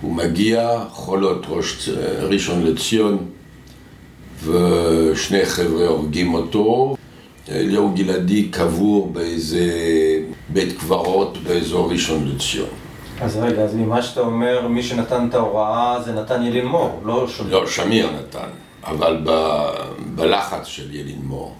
הוא 0.00 0.14
מגיע, 0.14 0.84
חולות 0.90 1.46
ראש 1.48 1.88
ראשון 2.20 2.62
לציון, 2.66 3.18
ושני 4.44 5.44
חבר'ה 5.44 5.86
הורגים 5.86 6.34
אותו. 6.34 6.96
אליהו 7.50 7.94
גלעדי 7.94 8.48
קבור 8.48 9.12
באיזה 9.12 9.70
בית 10.48 10.78
קברות 10.78 11.38
באזור 11.38 11.90
ראשון 11.90 12.28
לציון. 12.28 12.68
אז 13.20 13.36
רגע, 13.36 13.62
אז 13.62 13.74
ממה 13.74 14.02
שאתה 14.02 14.20
אומר, 14.20 14.68
מי 14.68 14.82
שנתן 14.82 15.26
את 15.28 15.34
ההוראה 15.34 16.02
זה 16.04 16.12
נתן 16.12 16.42
ילין 16.42 16.66
מור, 16.66 17.00
לא 17.04 17.28
שמיר. 17.28 17.60
לא, 17.60 17.66
שמיר 17.66 18.10
נתן, 18.10 18.48
אבל 18.84 19.20
ב, 19.24 19.60
בלחץ 20.14 20.66
של 20.66 20.94
ילין 20.94 21.20
מור. 21.22 21.54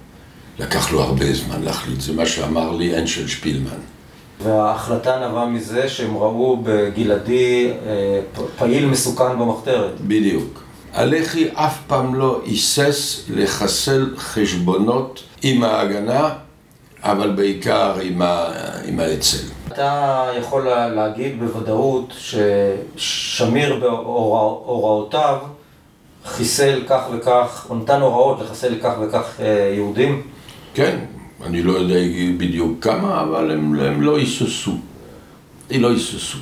לקח 0.59 0.93
לו 0.93 1.03
הרבה 1.03 1.33
זמן 1.33 1.63
להחליט, 1.63 2.01
זה 2.01 2.13
מה 2.13 2.27
שאמר 2.27 2.73
לי 2.73 2.99
אנשל 2.99 3.29
שפילמן. 3.29 3.98
וההחלטה 4.43 5.29
נבעה 5.29 5.47
מזה 5.47 5.89
שהם 5.89 6.17
ראו 6.17 6.57
בגלעדי 6.63 7.71
אה, 7.87 8.21
פעיל 8.59 8.87
מסוכן 8.87 9.39
במחתרת. 9.39 10.01
בדיוק. 10.01 10.63
הלח"י 10.95 11.49
אף 11.55 11.79
פעם 11.87 12.15
לא 12.15 12.41
היסס 12.45 13.25
לחסל 13.31 14.15
חשבונות 14.17 15.23
עם 15.43 15.65
ההגנה, 15.65 16.31
אבל 17.03 17.31
בעיקר 17.31 17.95
עם, 18.03 18.23
ה... 18.23 18.53
עם 18.85 19.01
האצ"ל. 19.01 19.73
אתה 19.73 20.27
יכול 20.39 20.69
להגיד 20.69 21.41
בוודאות 21.41 22.15
ששמיר 22.97 23.77
בהוראותיו 23.81 25.39
חיסל 26.25 26.83
כך 26.89 27.03
וכך, 27.13 27.67
או 27.71 27.75
נתן 27.75 28.01
הוראות 28.01 28.41
לחסל 28.41 28.75
כך 28.83 28.93
וכך 29.03 29.41
אה, 29.41 29.73
יהודים? 29.75 30.23
כן, 30.75 30.99
אני 31.45 31.63
לא 31.63 31.73
יודע 31.73 31.99
בדיוק 32.37 32.85
כמה, 32.85 33.21
אבל 33.21 33.51
הם, 33.51 33.81
הם 33.81 34.03
לא 34.03 34.19
היססו. 34.19 34.73
הם 35.71 35.83
לא 35.83 35.91
היססו. 35.91 36.39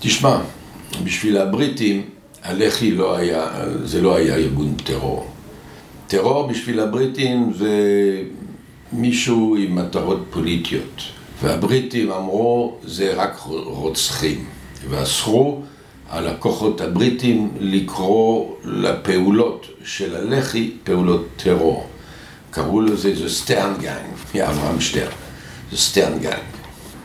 תשמע, 0.00 0.38
בשביל 1.04 1.36
הבריטים, 1.36 2.02
הלח"י 2.42 2.90
לא 2.90 3.16
היה, 3.16 3.48
זה 3.84 4.02
לא 4.02 4.16
היה 4.16 4.36
ארגון 4.36 4.74
טרור. 4.84 5.26
טרור 6.06 6.46
בשביל 6.46 6.80
הבריטים 6.80 7.52
זה 7.58 7.72
מישהו 8.92 9.56
עם 9.56 9.74
מטרות 9.74 10.24
פוליטיות. 10.30 11.02
והבריטים 11.42 12.12
אמרו, 12.12 12.76
זה 12.84 13.14
רק 13.14 13.38
רוצחים. 13.64 14.44
ואסרו 14.88 15.62
על 16.08 16.26
הכוחות 16.28 16.80
הבריטים 16.80 17.50
לקרוא 17.60 18.54
לפעולות 18.64 19.66
של 19.84 20.16
הלח"י 20.16 20.70
פעולות 20.84 21.26
טרור. 21.36 21.86
קראו 22.56 22.80
לזה 22.80 23.14
זה 23.14 23.28
Stern 23.28 23.67
Gang, 23.67 24.06
מאברהם 24.34 24.80
שטרן, 24.80 25.12
זה 25.70 25.76
Stern 25.76 26.11
Gang. 26.11 26.46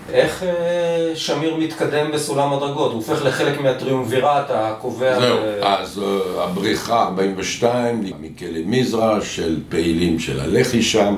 איך 0.10 0.44
אה, 0.44 1.12
שמיר 1.16 1.56
מתקדם 1.56 2.12
בסולם 2.12 2.54
הדרגות? 2.54 2.92
הוא 2.92 2.98
הופך 2.98 3.26
לחלק 3.26 3.62
מהטריומווירט 3.62 4.46
הקובע... 4.50 5.20
זהו, 5.20 5.38
אז 5.62 6.00
אה, 6.04 6.44
הבריחה 6.44 7.04
42 7.04 8.04
מכלא 8.22 8.60
מזרע 8.66 9.22
של 9.22 9.60
פעילים 9.70 10.20
של 10.20 10.40
הלח"י 10.40 10.82
שם, 10.82 11.16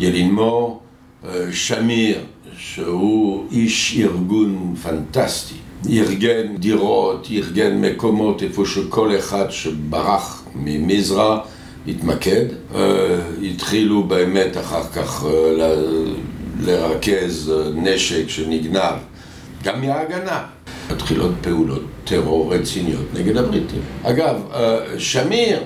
ילין 0.00 0.34
מור, 0.34 0.80
אה, 1.24 1.30
שמיר, 1.52 2.18
שהוא 2.58 3.44
איש 3.52 3.98
ארגון 3.98 4.74
פנטסטי, 4.82 5.54
ארגן 5.90 6.56
דירות, 6.56 7.28
ארגן 7.30 7.80
מקומות 7.80 8.42
איפה 8.42 8.66
שכל 8.66 9.18
אחד 9.18 9.50
שברח 9.50 10.42
ממזרע 10.54 11.40
התמקד. 11.88 12.44
התחילו 13.42 14.02
באמת 14.02 14.56
אחר 14.56 14.82
כך 14.84 15.24
לרכז 16.60 17.52
נשק 17.74 18.28
שנגנב, 18.28 18.94
גם 19.64 19.80
מההגנה. 19.80 20.44
מתחילות 20.90 21.32
פעולות 21.40 21.82
טרור 22.04 22.54
רציניות 22.54 23.04
נגד 23.14 23.36
הבריטים. 23.36 23.80
אגב, 24.02 24.36
שמיר 24.98 25.58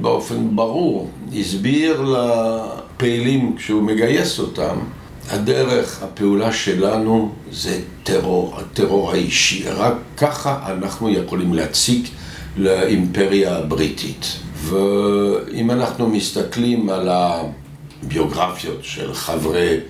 באופן 0.00 0.56
ברור 0.56 1.10
הסביר 1.40 2.14
לפעילים 2.96 3.56
כשהוא 3.56 3.82
מגייס 3.82 4.38
אותם 4.38 4.78
הדרך, 5.30 6.02
הפעולה 6.02 6.52
שלנו 6.52 7.32
זה 7.52 7.80
טרור, 8.02 8.54
הטרור 8.56 9.12
האישי. 9.12 9.64
רק 9.68 9.94
ככה 10.16 10.58
אנחנו 10.66 11.10
יכולים 11.10 11.54
להציג 11.54 12.06
לאימפריה 12.56 13.56
הבריטית. 13.56 14.36
ואם 14.60 15.70
אנחנו 15.70 16.08
מסתכלים 16.08 16.88
על 16.88 17.08
הביוגרפיות 17.10 18.78
של 18.82 19.14
חברי 19.14 19.80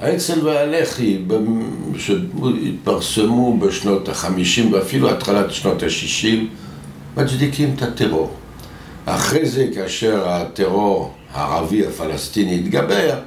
האצ"ל 0.00 0.46
והלח"י 0.46 1.18
שהתפרסמו 1.98 3.58
בשנות 3.58 4.08
החמישים 4.08 4.72
ואפילו 4.72 5.10
התחלת 5.10 5.52
שנות 5.52 5.82
השישים 5.82 6.48
מצדיקים 7.16 7.74
את 7.76 7.82
הטרור. 7.82 8.30
אחרי 9.06 9.46
זה, 9.46 9.66
כאשר 9.74 10.28
הטרור 10.28 11.12
הערבי 11.32 11.86
הפלסטיני 11.86 12.54
התגבר, 12.54 13.18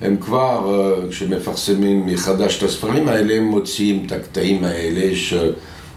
הם 0.00 0.16
כבר, 0.16 0.74
אה, 0.74 1.08
כשמפרסמים 1.10 2.06
מחדש 2.06 2.58
את 2.58 2.62
הספרים 2.62 3.08
האלה, 3.08 3.34
הם 3.34 3.44
מוציאים 3.44 4.06
את 4.06 4.12
הקטעים 4.12 4.64
האלה 4.64 5.16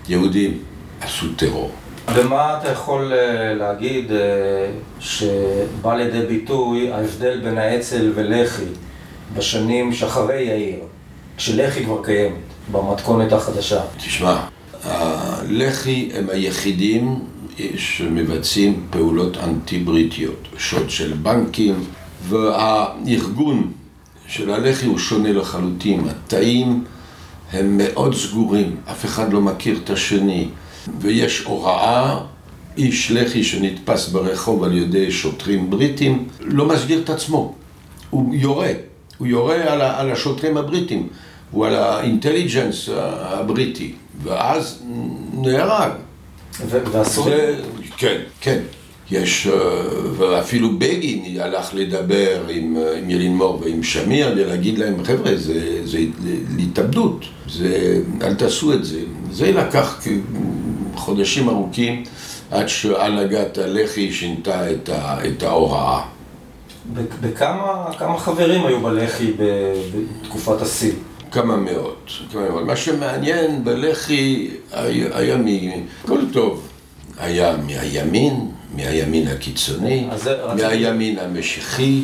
שיהודים 0.07 0.57
עשו 1.01 1.25
טרור. 1.35 1.71
ומה 2.13 2.57
אתה 2.57 2.71
יכול 2.71 3.13
אה, 3.13 3.53
להגיד 3.53 4.11
אה, 4.11 4.17
שבא 4.99 5.95
לידי 5.95 6.25
ביטוי 6.25 6.91
ההבדל 6.91 7.39
בין 7.43 7.57
האצ"ל 7.57 8.11
ולח"י 8.15 8.65
בשנים 9.35 9.93
שאחרי 9.93 10.41
יאיר, 10.41 10.79
כשלח"י 11.37 11.85
כבר 11.85 12.03
קיימת, 12.03 12.35
במתכונת 12.71 13.33
החדשה? 13.33 13.81
תשמע, 13.97 14.37
הלח"י 14.83 16.11
הם 16.13 16.29
היחידים 16.29 17.19
שמבצעים 17.75 18.87
פעולות 18.89 19.37
אנטי 19.37 19.79
בריטיות, 19.79 20.47
שוד 20.57 20.89
של 20.89 21.13
בנקים, 21.13 21.83
והארגון 22.29 23.71
של 24.27 24.51
הלח"י 24.51 24.85
הוא 24.85 24.97
שונה 24.97 25.31
לחלוטין. 25.31 26.07
התאים 26.09 26.83
הם 27.53 27.77
מאוד 27.77 28.15
סגורים, 28.15 28.75
אף 28.91 29.05
אחד 29.05 29.33
לא 29.33 29.41
מכיר 29.41 29.79
את 29.83 29.89
השני, 29.89 30.47
ויש 30.99 31.39
הוראה, 31.39 32.19
איש 32.77 33.11
לח"י 33.11 33.43
שנתפס 33.43 34.07
ברחוב 34.07 34.63
על 34.63 34.77
ידי 34.77 35.11
שוטרים 35.11 35.69
בריטים, 35.69 36.27
לא 36.39 36.65
מסגיר 36.65 37.01
את 37.03 37.09
עצמו, 37.09 37.55
הוא 38.09 38.35
יורה, 38.35 38.71
הוא 39.17 39.27
יורה 39.27 39.73
על, 39.73 39.81
על 39.81 40.11
השוטרים 40.11 40.57
הבריטים, 40.57 41.07
הוא 41.51 41.65
על 41.65 41.75
האינטליג'נס 41.75 42.89
הבריטי, 42.95 43.93
ואז 44.23 44.83
נהרג. 45.33 45.91
ואסור? 46.67 47.29
כן, 47.97 48.21
כן. 48.41 48.59
יש, 49.11 49.47
אה, 49.47 49.53
ואפילו 50.17 50.77
בגין 50.77 51.41
הלך 51.41 51.69
לדבר 51.73 52.41
עם, 52.49 52.77
אה, 52.77 52.97
עם 52.97 53.09
ילין 53.09 53.35
מור 53.35 53.61
ועם 53.61 53.83
שמיר, 53.83 54.33
להגיד 54.33 54.77
להם, 54.77 55.03
חבר'ה, 55.03 55.37
זה, 55.37 55.81
זה 55.85 55.99
התאבדות, 56.59 57.25
זה, 57.49 58.01
אל 58.21 58.33
תעשו 58.33 58.73
את 58.73 58.85
זה. 58.85 58.99
זה 59.31 59.51
לקח 59.51 59.99
חודשים 60.97 61.49
ארוכים 61.49 62.03
עד 62.51 62.67
שהנהגת 62.67 63.57
הלח"י 63.57 64.13
שינתה 64.13 64.71
את, 64.71 64.89
ה, 64.89 65.27
את 65.27 65.43
ההוראה. 65.43 66.01
בכמה 66.93 68.17
חברים 68.17 68.65
היו 68.65 68.81
בלח"י 68.81 69.33
בתקופת 69.39 70.61
השיא? 70.61 70.91
כמה 71.31 71.55
מאות, 71.55 72.09
כמה 72.31 72.49
מאות. 72.49 72.65
מה 72.65 72.75
שמעניין 72.75 73.63
בלח"י 73.63 74.49
היה, 74.71 75.17
היה 75.17 75.37
מ... 75.37 75.45
כל 76.05 76.21
טוב. 76.33 76.67
היה 77.17 77.55
מהימין, 77.57 78.51
מהימין 78.75 79.27
הקיצוני, 79.27 80.07
מהימין 80.55 81.19
המשיחי, 81.19 82.01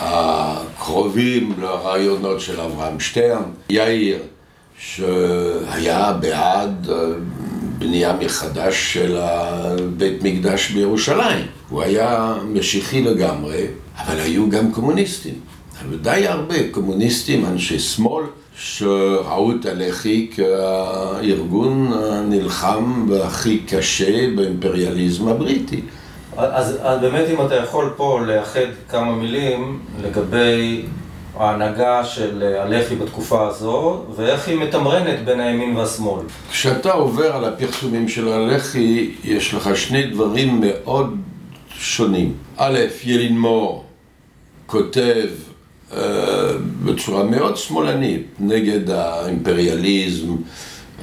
הקרובים 0.00 1.52
לרעיונות 1.60 2.40
של 2.40 2.60
אברהם 2.60 3.00
שטרן, 3.00 3.42
יאיר, 3.70 4.18
שהיה 4.78 6.12
בעד 6.20 6.90
אה, 6.90 6.96
בנייה 7.78 8.12
מחדש 8.20 8.92
של 8.92 9.18
בית 9.96 10.22
מקדש 10.22 10.70
בירושלים. 10.70 11.46
הוא 11.68 11.82
היה 11.82 12.34
משיחי 12.52 13.02
לגמרי, 13.02 13.66
אבל 13.98 14.20
היו 14.20 14.50
גם 14.50 14.72
קומוניסטים. 14.72 15.34
די 16.02 16.26
הרבה 16.28 16.70
קומוניסטים, 16.70 17.46
אנשי 17.46 17.78
שמאל, 17.78 18.24
שראו 18.58 19.52
את 19.52 19.66
הלח"י 19.66 20.30
כארגון 20.34 21.92
הנלחם 21.92 23.06
והכי 23.08 23.58
קשה 23.58 24.36
באימפריאליזם 24.36 25.28
הבריטי. 25.28 25.80
אז, 26.36 26.78
אז 26.82 27.00
באמת 27.00 27.24
אם 27.30 27.46
אתה 27.46 27.54
יכול 27.54 27.92
פה 27.96 28.20
לאחד 28.26 28.66
כמה 28.88 29.16
מילים 29.16 29.78
לגבי 30.02 30.82
ההנהגה 31.38 32.04
של 32.04 32.42
הלח"י 32.58 32.96
בתקופה 32.96 33.48
הזו, 33.48 34.04
ואיך 34.16 34.48
היא 34.48 34.58
מתמרנת 34.58 35.24
בין 35.24 35.40
הימין 35.40 35.76
והשמאל. 35.76 36.22
כשאתה 36.50 36.92
עובר 36.92 37.36
על 37.36 37.44
הפרסומים 37.44 38.08
של 38.08 38.28
הלח"י, 38.28 39.14
יש 39.24 39.54
לך 39.54 39.76
שני 39.76 40.06
דברים 40.06 40.60
מאוד 40.60 41.16
שונים. 41.78 42.32
א', 42.56 42.78
ילין 43.04 43.38
מור 43.38 43.84
כותב 44.66 45.28
אה, 45.92 45.98
בצורה 46.84 47.24
מאוד 47.24 47.56
שמאלנית, 47.56 48.26
נגד 48.40 48.90
האימפריאליזם, 48.90 50.36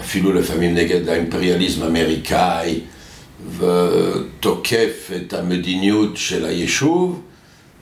אפילו 0.01 0.33
לפעמים 0.33 0.75
נגד 0.75 1.09
האימפריאליזם 1.09 1.83
האמריקאי, 1.83 2.79
ותוקף 3.57 5.11
את 5.15 5.33
המדיניות 5.33 6.17
של 6.17 6.45
היישוב, 6.45 7.21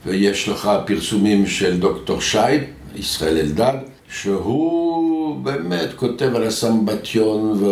ויש 0.06 0.50
לך 0.50 0.72
פרסומים 0.86 1.48
של 1.48 1.80
דוקטור 1.80 2.22
שייב, 2.22 2.62
ישראל 2.96 3.38
אלדד, 3.38 3.78
שהוא 4.14 5.36
באמת 5.44 5.90
כותב 5.96 6.36
על 6.36 6.44
הסמבטיון 6.44 7.64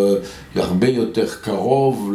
והרבה 0.56 0.88
יותר 0.88 1.26
קרוב 1.42 2.13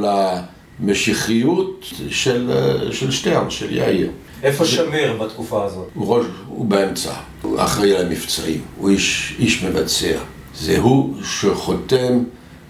למשיחיות 0.80 1.92
של, 2.10 2.50
של 2.92 3.10
שטרן, 3.10 3.50
של 3.50 3.76
יאיר. 3.76 4.10
איפה 4.42 4.64
שמיר 4.64 5.16
בתקופה 5.16 5.64
הזאת? 5.64 5.88
הוא, 5.94 6.16
ראש, 6.16 6.26
הוא 6.46 6.66
באמצע, 6.66 7.12
הוא 7.42 7.60
אחראי 7.60 7.96
על 7.96 8.06
המבצעים, 8.06 8.60
הוא 8.78 8.90
איש, 8.90 9.36
איש 9.38 9.62
מבצע. 9.62 10.18
זה 10.54 10.78
הוא 10.78 11.14
שחותם 11.22 12.18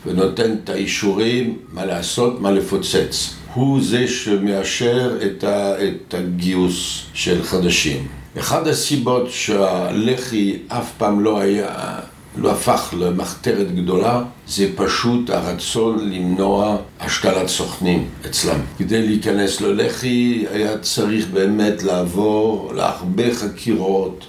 ונותן 0.07 0.53
את 0.65 0.69
האישורים 0.69 1.59
מה 1.73 1.85
לעשות, 1.85 2.41
מה 2.41 2.51
לפוצץ. 2.51 3.35
הוא 3.55 3.81
זה 3.83 4.09
שמאשר 4.09 5.19
את, 5.27 5.45
ה, 5.45 5.85
את 5.85 6.15
הגיוס 6.15 7.03
של 7.15 7.43
חדשים. 7.43 8.07
אחת 8.39 8.67
הסיבות 8.67 9.31
שהלח"י 9.31 10.59
אף 10.69 10.93
פעם 10.99 11.21
לא 11.21 11.41
היה 11.41 11.99
לא 12.37 12.53
הפך 12.53 12.95
למחתרת 12.99 13.75
גדולה, 13.75 14.23
זה 14.49 14.69
פשוט 14.77 15.31
הרצון 15.31 16.11
למנוע 16.11 16.77
השתלת 17.01 17.49
סוכנים 17.49 18.09
אצלם. 18.27 18.61
כדי 18.79 19.07
להיכנס 19.07 19.61
ללח"י 19.61 20.45
היה 20.51 20.79
צריך 20.79 21.27
באמת 21.29 21.83
לעבור 21.83 22.73
להרבה 22.75 23.35
חקירות, 23.35 24.25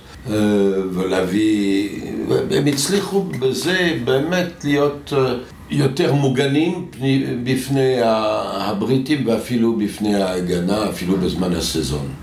ולהביא, 0.94 1.90
הם 2.52 2.66
הצליחו 2.66 3.24
בזה 3.40 3.98
באמת 4.04 4.64
להיות 4.64 5.14
יותר 5.70 6.14
מוגנים 6.14 6.86
בפני 7.44 7.98
הבריטים 8.04 9.28
ואפילו 9.28 9.76
בפני 9.76 10.16
ההגנה, 10.16 10.90
אפילו 10.90 11.18
בזמן 11.18 11.54
הסזון. 11.54 12.14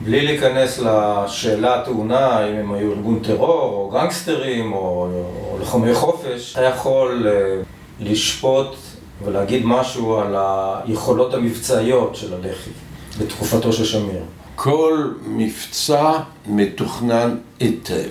בלי 0.00 0.26
להיכנס 0.26 0.78
לשאלה 0.78 1.80
הטעונה, 1.80 2.48
אם 2.48 2.54
הם 2.54 2.72
היו 2.72 2.92
ארגון 2.92 3.18
טרור, 3.22 3.72
או 3.72 3.90
גנגסטרים, 3.92 4.72
או, 4.72 4.78
או 4.78 5.56
לוחמי 5.58 5.94
חופש, 5.94 6.52
אתה 6.52 6.62
יכול 6.64 7.26
uh, 7.26 7.64
לשפוט 8.00 8.76
ולהגיד 9.24 9.62
משהו 9.64 10.16
על 10.16 10.34
היכולות 10.36 11.34
המבצעיות 11.34 12.16
של 12.16 12.34
הלח"י 12.34 12.70
בתקופתו 13.18 13.72
של 13.72 13.84
שמיר. 13.84 14.22
כל 14.54 15.10
מבצע 15.26 16.12
מתוכנן 16.46 17.36
היטב, 17.60 18.08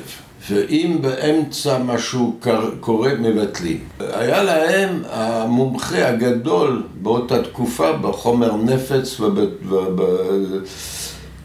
ואם 0.50 0.98
באמצע 1.02 1.78
משהו 1.78 2.40
קורה, 2.80 3.14
מבטלים. 3.20 3.80
היה 4.00 4.44
להם 4.44 5.04
המומחה 5.10 6.08
הגדול 6.08 6.84
באותה 7.02 7.44
תקופה 7.44 7.92
בחומר 7.94 8.56
נפץ 8.56 9.20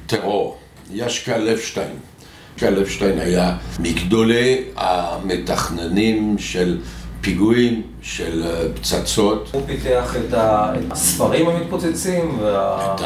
ובטרור, 0.07 0.57
ישקה 0.93 1.39
לפשטיין. 1.39 1.97
ישקה 2.57 2.71
לפשטיין 2.71 3.19
היה 3.19 3.57
מגדולי 3.81 4.63
המתכננים 4.77 6.39
של 6.39 6.79
פיגועים, 7.27 7.83
של 8.03 8.43
אה, 8.45 8.69
פצצות. 8.75 9.49
הוא 9.53 9.63
פיתח 9.67 10.17
את 10.17 10.35
הספרים 10.91 11.49
המתפוצצים 11.49 12.39
וה... 12.41 12.95
את 12.95 13.01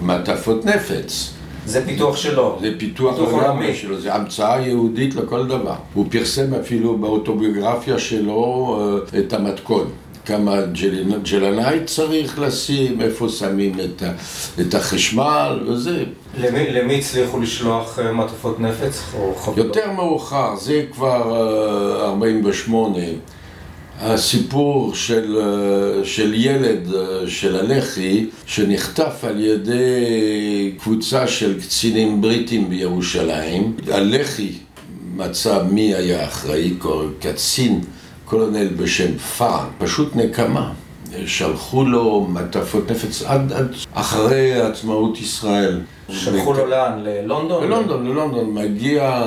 המעטפות 0.00 0.64
נפץ. 0.64 1.32
זה 1.66 1.86
פיתוח 1.86 2.16
שלו. 2.16 2.58
זה 2.60 2.70
פיתוח 2.78 3.18
עולמי 3.18 3.74
שלו, 3.74 4.00
זה 4.00 4.14
המצאה 4.14 4.60
יהודית 4.60 5.14
לכל 5.14 5.46
דבר. 5.46 5.74
הוא 5.94 6.06
פרסם 6.10 6.54
אפילו 6.54 6.98
באוטוביוגרפיה 6.98 7.98
שלו 7.98 8.78
אה, 9.14 9.18
את 9.18 9.32
המתכון. 9.32 9.90
כמה 10.26 10.56
ג'לנאי 11.30 11.78
צריך 11.84 12.38
לשים, 12.38 13.00
איפה 13.00 13.28
שמים 13.28 13.74
את, 13.80 14.02
ה, 14.02 14.12
את 14.60 14.74
החשמל 14.74 15.60
וזה. 15.66 16.04
למי, 16.38 16.70
למי 16.70 16.98
הצליחו 16.98 17.40
לשלוח 17.40 17.98
אה, 17.98 18.12
מעטפות 18.12 18.60
נפץ? 18.60 19.02
יותר 19.56 19.90
מאוחר, 19.92 20.56
זה 20.56 20.82
כבר 20.92 21.36
48. 22.00 22.98
אה, 22.98 23.12
הסיפור 24.00 24.94
של, 24.94 25.38
אה, 25.40 26.04
של 26.04 26.34
ילד 26.34 26.88
של 27.26 27.56
הלח"י 27.56 28.26
שנחטף 28.46 29.24
על 29.24 29.44
ידי 29.44 30.72
קבוצה 30.78 31.26
של 31.26 31.60
קצינים 31.60 32.20
בריטים 32.20 32.68
בירושלים. 32.68 33.76
הלח"י 33.92 34.52
מצא 35.14 35.62
מי 35.70 35.94
היה 35.94 36.24
אחראי, 36.24 36.74
קצין 37.20 37.80
קולונל 38.26 38.68
בשם 38.68 39.18
פארן, 39.18 39.66
פשוט 39.78 40.16
נקמה. 40.16 40.72
שלחו 41.26 41.84
לו 41.84 42.26
מטפות 42.30 42.90
נפץ 42.90 43.22
עד, 43.22 43.52
עד 43.52 43.74
אחרי 43.94 44.60
עצמאות 44.60 45.20
ישראל. 45.20 45.80
שלחו 46.10 46.52
לו 46.52 46.66
לאן? 46.66 46.92
ללונדון? 47.04 47.64
ללונדון, 47.64 48.06
ללונדון. 48.06 48.54
מגיע 48.54 49.22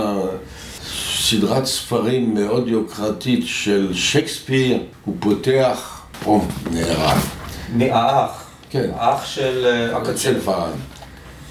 סדרת 1.22 1.66
ספרים 1.66 2.34
מאוד 2.34 2.68
יוקרתית 2.68 3.44
של 3.46 3.94
שייקספיר, 3.94 4.78
הוא 5.06 5.16
פותח, 5.20 6.02
או 6.26 6.42
נהרג. 6.72 7.18
מהאח? 7.76 8.46
כן. 8.70 8.90
האח 8.96 9.26
של 9.26 9.66
אה, 9.66 9.98
הקצין. 9.98 10.16
של 10.16 10.40
פארן. 10.40 10.72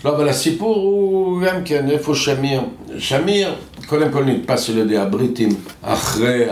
לא, 0.05 0.17
אבל 0.17 0.29
הסיפור 0.29 0.77
הוא 0.77 1.43
גם 1.43 1.65
כן, 1.65 1.91
איפה 1.91 2.15
שמיר? 2.15 2.61
שמיר, 2.99 3.55
קודם 3.87 4.13
כל 4.13 4.25
נתפס 4.25 4.71
על 4.71 4.79
ידי 4.79 4.99
הבריטים 4.99 5.49
אחרי 5.83 6.45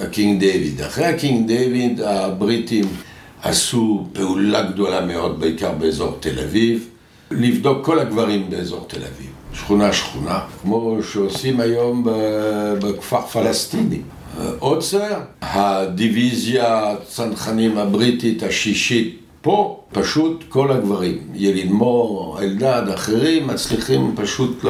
הקינג 0.00 0.40
דיוויד. 0.40 0.80
אחרי 0.80 1.04
הקינג 1.04 1.46
דיוויד 1.46 2.00
הבריטים 2.00 2.84
עשו 3.42 4.06
פעולה 4.12 4.62
גדולה 4.62 5.00
מאוד, 5.06 5.40
בעיקר 5.40 5.72
באזור 5.72 6.16
תל 6.20 6.38
אביב, 6.38 6.88
לבדוק 7.30 7.84
כל 7.84 7.98
הגברים 7.98 8.50
באזור 8.50 8.84
תל 8.88 9.00
אביב, 9.00 9.30
שכונה 9.54 9.92
שכונה, 9.92 10.40
כמו 10.62 10.96
שעושים 11.12 11.60
היום 11.60 12.06
בכפר 12.82 13.26
פלסטיני. 13.26 14.00
עוצר, 14.58 15.20
הדיוויזיה 15.42 16.90
הצנחנים 16.90 17.78
הבריטית 17.78 18.42
השישית 18.42 19.16
פה 19.42 19.80
פשוט 19.92 20.44
כל 20.48 20.72
הגברים, 20.72 21.18
ילין 21.34 21.70
מור, 21.70 22.38
אלדד, 22.42 22.82
אחרים, 22.94 23.46
מצליחים 23.46 24.12
פשוט 24.16 24.64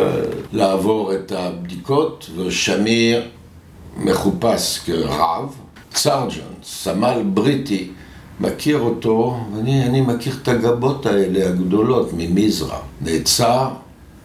לעבור 0.53 1.15
את 1.15 1.33
הבדיקות, 1.33 2.31
ושמיר 2.37 3.23
מחופש 3.97 4.81
כרב, 4.87 5.55
סרג'נט, 5.95 6.65
סמל 6.65 7.23
בריטי, 7.25 7.89
מכיר 8.41 8.81
אותו, 8.81 9.41
ואני 9.55 10.01
מכיר 10.01 10.35
את 10.43 10.49
הגבות 10.49 11.07
האלה 11.07 11.49
הגדולות 11.49 12.11
ממזרע. 12.17 12.79
נעצר, 13.01 13.69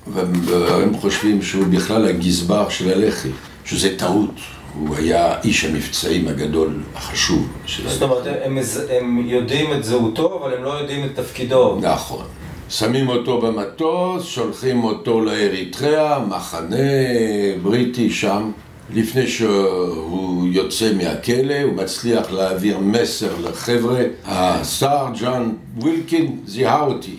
והם 0.08 0.98
חושבים 0.98 1.42
שהוא 1.42 1.66
בכלל 1.68 2.06
הגזבר 2.06 2.70
של 2.70 2.92
הלח"י, 2.92 3.30
שזה 3.66 3.98
טעות. 3.98 4.32
הוא 4.80 4.96
היה 4.96 5.42
איש 5.42 5.66
המבצעים 5.66 6.28
הגדול, 6.28 6.74
החשוב 6.96 7.48
של 7.66 7.84
הלח"י. 7.84 7.94
זאת 7.94 8.04
אומרת, 8.04 8.24
הם, 8.44 8.58
הם 8.90 9.28
יודעים 9.28 9.74
את 9.74 9.84
זהותו, 9.84 10.40
אבל 10.42 10.54
הם 10.54 10.64
לא 10.64 10.70
יודעים 10.70 11.06
את 11.06 11.16
תפקידו. 11.16 11.80
נכון. 11.82 12.26
שמים 12.70 13.10
אותו 13.10 13.42
במטוס, 13.42 14.26
שולחים 14.26 14.84
אותו 14.84 15.22
לאריתריאה, 15.22 16.20
מחנה 16.20 16.78
בריטי 17.64 18.10
שם. 18.10 18.52
לפני 18.94 19.28
שהוא 19.28 20.48
יוצא 20.48 20.94
מהכלא, 20.94 21.62
הוא 21.64 21.74
מצליח 21.74 22.32
להעביר 22.32 22.80
מסר 22.80 23.32
לחבר'ה. 23.44 24.02
השר 24.26 25.08
ג'ון 25.20 25.56
ווילקין 25.78 26.40
זיהה 26.46 26.82
אותי. 26.82 27.16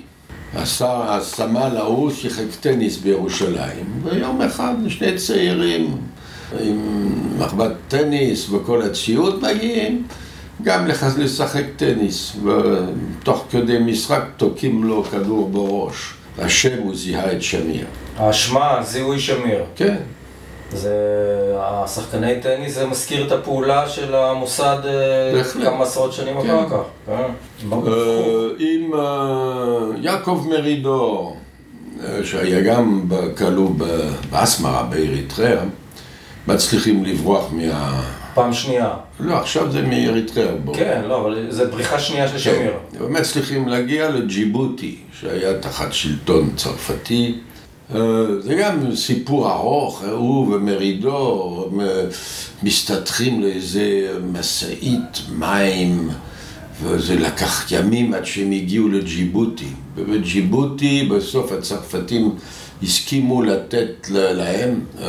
השר, 0.54 1.02
הסמל 1.12 1.76
ההוא 1.76 2.10
שיחק 2.10 2.44
טניס 2.60 2.96
בירושלים, 2.96 4.02
ויום 4.04 4.42
אחד 4.42 4.74
שני 4.88 5.16
צעירים 5.16 5.96
עם 6.60 6.78
מחבת 7.38 7.72
טניס 7.88 8.50
וכל 8.50 8.82
הציוד 8.82 9.42
מגיעים 9.42 10.02
גם 10.62 10.86
לשחק 11.18 11.64
טניס, 11.76 12.36
ותוך 12.42 13.44
כדי 13.50 13.78
משחק 13.78 14.22
תוקעים 14.36 14.84
לו 14.84 15.04
כדור 15.04 15.48
בראש. 15.48 16.12
השם 16.38 16.78
הוא 16.78 16.96
זיהה 16.96 17.32
את 17.32 17.42
שמיר. 17.42 17.86
האשמה, 18.16 18.78
זיהוי 18.82 19.20
שמיר. 19.20 19.64
כן. 19.76 19.96
זה, 20.72 20.94
השחקני 21.58 22.40
טניס 22.40 22.74
זה 22.74 22.86
מזכיר 22.86 23.26
את 23.26 23.32
הפעולה 23.32 23.88
של 23.88 24.14
המוסד 24.14 24.78
אה, 24.84 25.44
כמה 25.64 25.84
עשרות 25.84 26.12
שנים 26.12 26.42
כן. 26.42 26.50
אחר 26.50 26.68
כך. 26.68 26.82
כן. 27.06 27.12
אה, 27.72 28.48
עם 28.58 28.94
אה, 28.94 29.98
יעקב 30.00 30.46
מרידור, 30.48 31.36
שהיה 32.24 32.60
גם 32.60 33.08
כלוא 33.36 33.70
באסמרה 34.30 34.82
באריתריאה, 34.82 35.62
מצליחים 36.48 37.04
לברוח 37.04 37.52
מה... 37.52 38.02
פעם 38.34 38.52
שנייה. 38.52 38.90
לא, 39.20 39.34
עכשיו 39.34 39.72
זה 39.72 39.82
מאריתריאה. 39.82 40.48
כן, 40.74 41.02
לא, 41.08 41.20
אבל 41.20 41.46
זה 41.50 41.66
בריחה 41.66 41.98
שנייה 41.98 42.28
של 42.28 42.38
שמיר. 42.38 42.72
כן, 42.92 42.98
מצליחים 43.08 43.68
להגיע 43.68 44.10
לג'יבוטי, 44.10 44.96
שהיה 45.20 45.58
תחת 45.58 45.92
שלטון 45.92 46.50
צרפתי. 46.56 47.34
אה, 47.94 48.00
זה 48.40 48.54
גם 48.54 48.96
סיפור 48.96 49.52
ארוך, 49.52 50.02
הוא 50.10 50.54
ומרידור 50.54 51.70
מסתתרים 52.62 53.42
לאיזה 53.42 54.12
משאית 54.32 55.22
מים 55.38 56.10
וזה 56.82 57.14
לקח 57.14 57.72
ימים 57.72 58.14
עד 58.14 58.26
שהם 58.26 58.52
הגיעו 58.52 58.88
לג'יבוטי. 58.88 59.68
ובג'יבוטי 59.96 61.08
בסוף 61.10 61.52
הצרפתים 61.52 62.34
הסכימו 62.82 63.42
לתת 63.42 64.08
להם 64.10 64.80
אה, 65.02 65.08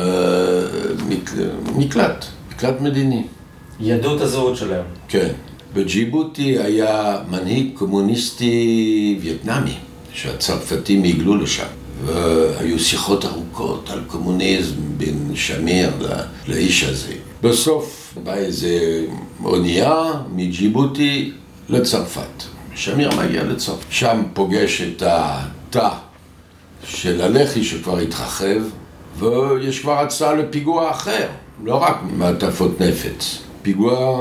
מקלט, 1.76 2.24
מקלט 2.50 2.80
מדיני. 2.80 3.24
ידעו 3.80 4.16
את 4.16 4.20
הזהות 4.20 4.56
שלהם. 4.56 4.84
כן. 5.08 5.28
בג'יבוטי 5.74 6.58
היה 6.58 7.18
מנהיג 7.30 7.70
קומוניסטי 7.74 9.18
וייטנאמי, 9.22 9.74
שהצרפתים 10.12 11.04
הגלו 11.04 11.36
לשם. 11.36 11.77
והיו 12.04 12.78
שיחות 12.78 13.24
ארוכות 13.24 13.90
על 13.90 14.00
קומוניזם 14.06 14.74
בין 14.96 15.32
שמיר 15.34 15.90
לאיש 16.48 16.84
הזה. 16.84 17.12
בסוף 17.42 18.14
באה 18.24 18.36
איזה 18.36 19.04
אונייה 19.44 20.12
מג'יבוטי 20.32 21.32
לצרפת. 21.68 22.42
שמיר 22.74 23.10
מגיע 23.16 23.44
לצרפת. 23.44 23.86
שם 23.90 24.22
פוגש 24.34 24.82
את 24.82 25.02
התא 25.06 25.88
של 26.84 27.20
הלח"י 27.20 27.64
שכבר 27.64 27.98
התרחב, 27.98 28.60
ויש 29.18 29.80
כבר 29.80 29.98
הצעה 29.98 30.34
לפיגוע 30.34 30.90
אחר, 30.90 31.26
לא 31.64 31.74
רק 31.74 31.96
מעטפות 32.16 32.80
נפץ, 32.80 33.38
פיגוע 33.62 34.20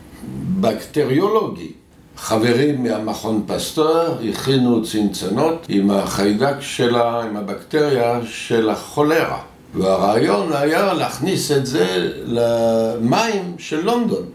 בקטריולוגי. 0.59 1.71
חברים 2.17 2.83
מהמכון 2.83 3.43
פסטור 3.47 4.03
הכינו 4.29 4.83
צנצנות 4.83 5.65
עם 5.69 5.91
החיידק 5.91 6.55
שלה, 6.59 7.23
עם 7.23 7.37
הבקטריה 7.37 8.19
של 8.25 8.69
החולרה. 8.69 9.39
והרעיון 9.73 10.53
היה 10.53 10.93
להכניס 10.93 11.51
את 11.51 11.65
זה 11.65 12.11
למים 12.25 13.55
של 13.57 13.85
לונדון. 13.85 14.25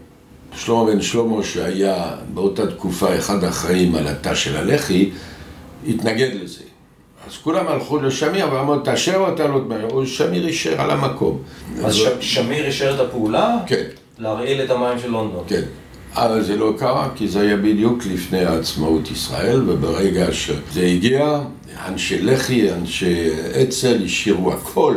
שלמה 0.55 0.85
בן 0.85 1.01
שלמה, 1.01 1.43
שהיה 1.43 2.15
באותה 2.33 2.67
תקופה 2.67 3.15
אחד 3.15 3.43
האחראים 3.43 3.95
על 3.95 4.07
התא 4.07 4.35
של 4.35 4.57
הלח"י, 4.57 5.11
התנגד 5.87 6.29
לזה. 6.43 6.63
אז 7.27 7.37
כולם 7.37 7.67
הלכו 7.67 7.97
לשמיר 7.97 8.53
ואמרו, 8.53 8.77
תאשר 8.77 9.15
או 9.15 9.33
אתה 9.33 9.47
לא 9.47 9.59
תמהר? 9.59 10.05
שמיר 10.05 10.47
אישר 10.47 10.81
על 10.81 10.91
המקום. 10.91 11.39
אז 11.85 11.95
ש... 11.95 12.07
שמיר 12.19 12.65
אישר 12.65 12.95
את 12.95 12.99
הפעולה? 12.99 13.57
כן. 13.67 13.83
להרעיל 14.17 14.61
את 14.61 14.69
המים 14.69 14.99
של 14.99 15.09
לונדון. 15.09 15.43
כן. 15.47 15.61
אבל 16.15 16.41
זה 16.41 16.55
לא 16.55 16.73
קרה, 16.77 17.09
כי 17.15 17.27
זה 17.27 17.41
היה 17.41 17.57
בדיוק 17.57 18.05
לפני 18.05 18.45
עצמאות 18.45 19.11
ישראל, 19.11 19.69
וברגע 19.69 20.31
שזה 20.31 20.81
הגיע, 20.81 21.39
אנשי 21.87 22.21
לח"י, 22.21 22.71
אנשי 22.71 23.29
אצ"ל, 23.61 24.03
השאירו 24.05 24.53
הכל, 24.53 24.95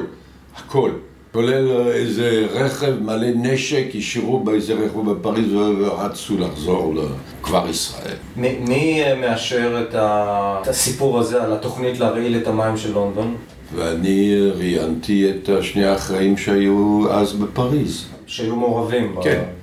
הכל. 0.57 0.91
כולל 1.33 1.89
איזה 1.91 2.47
רכב 2.53 2.93
מלא 3.03 3.27
נשק, 3.35 3.87
השאירו 3.99 4.41
באיזה 4.41 4.75
רכב 4.75 5.11
בפריז 5.11 5.53
ורצו 5.55 6.39
לחזור 6.39 6.95
לכבר 6.95 7.69
ישראל. 7.71 8.17
מי, 8.37 8.59
מי 8.69 9.03
מאשר 9.21 9.85
את, 9.89 9.95
ה... 9.95 10.59
את 10.63 10.69
הסיפור 10.69 11.19
הזה 11.19 11.43
על 11.43 11.53
התוכנית 11.53 12.01
להרעיל 12.01 12.37
את 12.37 12.47
המים 12.47 12.77
של 12.77 12.93
לונדון? 12.93 13.37
ואני 13.75 14.37
ראיינתי 14.55 15.31
את 15.31 15.51
שני 15.63 15.85
האחראים 15.85 16.37
שהיו 16.37 17.07
אז 17.11 17.33
בפריז. 17.33 18.05
שהיו 18.27 18.57
מעורבים? 18.57 19.17
כן. 19.23 19.43
ב... 19.43 19.56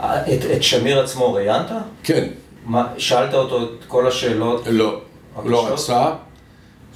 את, 0.00 0.44
את 0.56 0.62
שמיר 0.62 1.00
עצמו 1.00 1.32
ראיינת? 1.32 1.66
כן. 2.02 2.26
מה, 2.66 2.86
שאלת 2.98 3.34
אותו 3.34 3.62
את 3.62 3.68
כל 3.88 4.08
השאלות? 4.08 4.62
לא, 4.70 5.00
לא 5.44 5.68
רצה. 5.68 6.10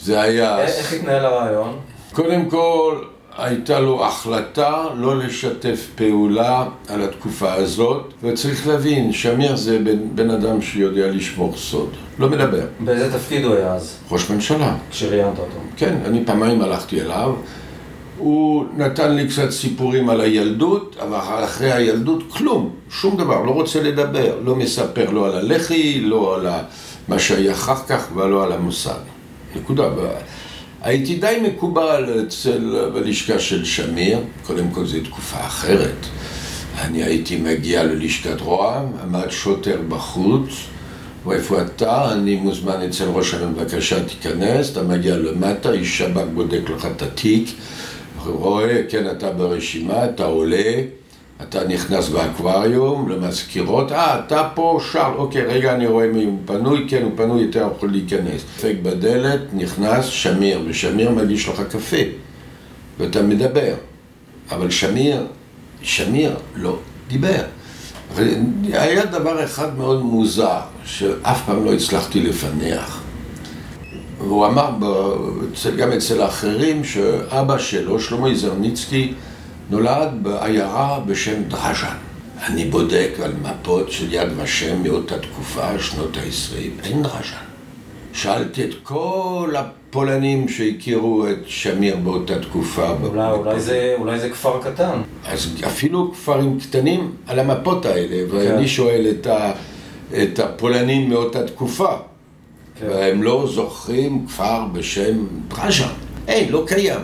זה 0.01 0.21
היה... 0.21 0.59
איך 0.59 0.93
התנהל 0.93 1.25
הרעיון? 1.25 1.79
קודם 2.12 2.51
כל... 2.51 2.99
הייתה 3.38 3.81
לו 3.81 4.05
החלטה 4.05 4.85
לא 4.97 5.19
לשתף 5.19 5.87
פעולה 5.95 6.64
על 6.88 7.03
התקופה 7.03 7.53
הזאת, 7.53 8.12
וצריך 8.23 8.67
להבין, 8.67 9.12
שמיר 9.12 9.57
זה 9.57 9.79
בן, 9.79 9.99
בן 10.14 10.31
אדם 10.31 10.62
שיודע 10.62 11.07
לשמור 11.07 11.53
סוד, 11.57 11.90
לא 12.19 12.29
מדבר. 12.29 12.67
באיזה 12.81 13.19
תפקיד 13.19 13.45
הוא 13.45 13.55
היה 13.55 13.75
אז? 13.75 13.97
ראש 14.11 14.31
ממשלה. 14.31 14.77
כשראיינת 14.90 15.38
אותו. 15.38 15.57
כן, 15.77 15.97
אני 16.05 16.25
פעמיים 16.27 16.62
הלכתי 16.62 17.01
אליו. 17.01 17.35
הוא 18.18 18.64
נתן 18.77 19.14
לי 19.14 19.29
קצת 19.29 19.50
סיפורים 19.50 20.09
על 20.09 20.20
הילדות, 20.20 20.96
אבל 21.03 21.44
אחרי 21.44 21.72
הילדות 21.72 22.22
כלום, 22.33 22.70
שום 22.90 23.16
דבר, 23.16 23.42
לא 23.42 23.50
רוצה 23.50 23.83
לדבר, 23.83 24.38
לא 24.44 24.57
מספר 24.57 25.11
לא 25.11 25.27
על 25.27 25.33
הלח"י, 25.35 26.00
לא 26.00 26.37
על 26.37 26.46
מה 27.09 27.18
שהיה 27.18 27.53
אחר 27.53 27.77
כך 27.88 28.07
ולא 28.16 28.44
על 28.44 28.53
המוסד. 28.53 29.00
נקודה. 29.57 29.88
הייתי 30.83 31.14
די 31.14 31.37
מקובל 31.42 32.22
אצל, 32.27 32.90
בלשכה 32.94 33.38
של 33.38 33.64
שמיר, 33.64 34.18
קודם 34.46 34.70
כל 34.70 34.87
זו 34.87 34.98
תקופה 35.05 35.46
אחרת. 35.46 36.07
אני 36.81 37.03
הייתי 37.03 37.37
מגיע 37.37 37.85
ללשכת 37.85 38.40
רוה"מ, 38.40 38.92
עמד 39.03 39.31
שוטר 39.31 39.81
בחוץ, 39.88 40.48
ואיפה 41.27 41.62
אתה? 41.62 42.12
אני 42.12 42.37
מוזמן 42.37 42.83
אצל 42.88 43.05
ראש 43.05 43.35
הממשלה, 43.35 43.64
בבקשה 43.64 44.05
תיכנס, 44.05 44.72
אתה 44.72 44.83
מגיע 44.83 45.16
למטה, 45.16 45.72
איש 45.72 45.98
שב"כ 45.98 46.24
בודק 46.35 46.70
לך 46.77 46.87
את 46.96 47.03
התיק, 47.03 47.48
רואה, 48.27 48.83
כן, 48.89 49.11
אתה 49.11 49.31
ברשימה, 49.31 50.05
אתה 50.05 50.25
עולה, 50.25 50.83
אתה 51.43 51.69
נכנס 51.69 52.09
באקווריום, 52.09 53.09
למזכירות, 53.09 53.93
אה, 53.93 54.19
אתה 54.19 54.49
פה, 54.55 54.81
שר, 54.93 55.13
אוקיי, 55.17 55.43
רגע, 55.43 55.75
אני 55.75 55.87
רואה 55.87 56.07
מי 56.07 56.25
הוא 56.25 56.39
פנוי, 56.45 56.87
כן, 56.89 57.03
הוא 57.03 57.13
פנוי, 57.17 57.47
אתה 57.51 57.59
יכול 57.59 57.91
להיכנס. 57.91 58.45
דפק 58.57 58.75
בדלת, 58.83 59.41
נכנס, 59.53 60.05
שמיר, 60.05 60.61
ושמיר 60.67 61.11
מגיש 61.11 61.49
לך 61.49 61.63
קפה, 61.71 61.97
ואתה 62.99 63.23
מדבר. 63.23 63.75
אבל 64.51 64.71
שמיר, 64.71 65.27
שמיר 65.83 66.37
לא 66.57 66.79
דיבר. 67.09 67.43
היה 68.73 69.05
דבר 69.05 69.45
אחד 69.45 69.79
מאוד 69.79 70.03
מוזר, 70.03 70.61
שאף 70.85 71.47
פעם 71.47 71.65
לא 71.65 71.73
הצלחתי 71.73 72.21
לפענח. 72.21 73.04
והוא 74.29 74.47
אמר, 74.47 74.71
גם 75.77 75.93
אצל 75.93 76.23
האחרים, 76.23 76.85
שאבא 76.85 77.59
שלו, 77.59 78.01
שלמה 78.01 78.35
זרניצקי, 78.35 79.13
נולד 79.71 80.09
בעיירה 80.23 81.01
בשם 81.07 81.43
דרז'ן. 81.49 81.97
אני 82.47 82.65
בודק 82.65 83.11
על 83.23 83.33
מפות 83.43 83.91
של 83.91 84.15
יד 84.15 84.29
ושם 84.37 84.83
מאותה 84.83 85.19
תקופה, 85.19 85.79
שנות 85.79 86.17
ה-20, 86.17 86.85
אין 86.85 87.03
דרז'ן. 87.03 87.45
שאלתי 88.15 88.65
את 88.65 88.75
כל 88.83 89.55
הפולנים 89.57 90.49
שהכירו 90.49 91.27
את 91.29 91.39
שמיר 91.47 91.97
באותה 91.97 92.39
תקופה. 92.39 92.91
אולי, 93.03 93.31
אולי, 93.31 93.61
זה, 93.61 93.95
אולי 93.99 94.19
זה 94.19 94.31
כפר 94.31 94.61
קטן. 94.63 95.03
אז 95.27 95.49
אפילו 95.67 96.13
כפרים 96.13 96.59
קטנים 96.61 97.13
על 97.27 97.39
המפות 97.39 97.87
האלה, 97.87 98.17
כן. 98.31 98.37
ואני 98.37 98.69
שואל 98.69 99.07
את, 99.11 99.27
ה, 99.27 99.53
את 100.23 100.39
הפולנים 100.39 101.09
מאותה 101.09 101.47
תקופה, 101.47 101.95
כן. 102.81 102.87
והם 102.89 103.23
לא 103.23 103.49
זוכרים 103.55 104.27
כפר 104.27 104.65
בשם 104.73 105.27
דרז'ן. 105.49 105.89
אין, 106.29 106.53
לא 106.53 106.65
קיים. 106.67 107.01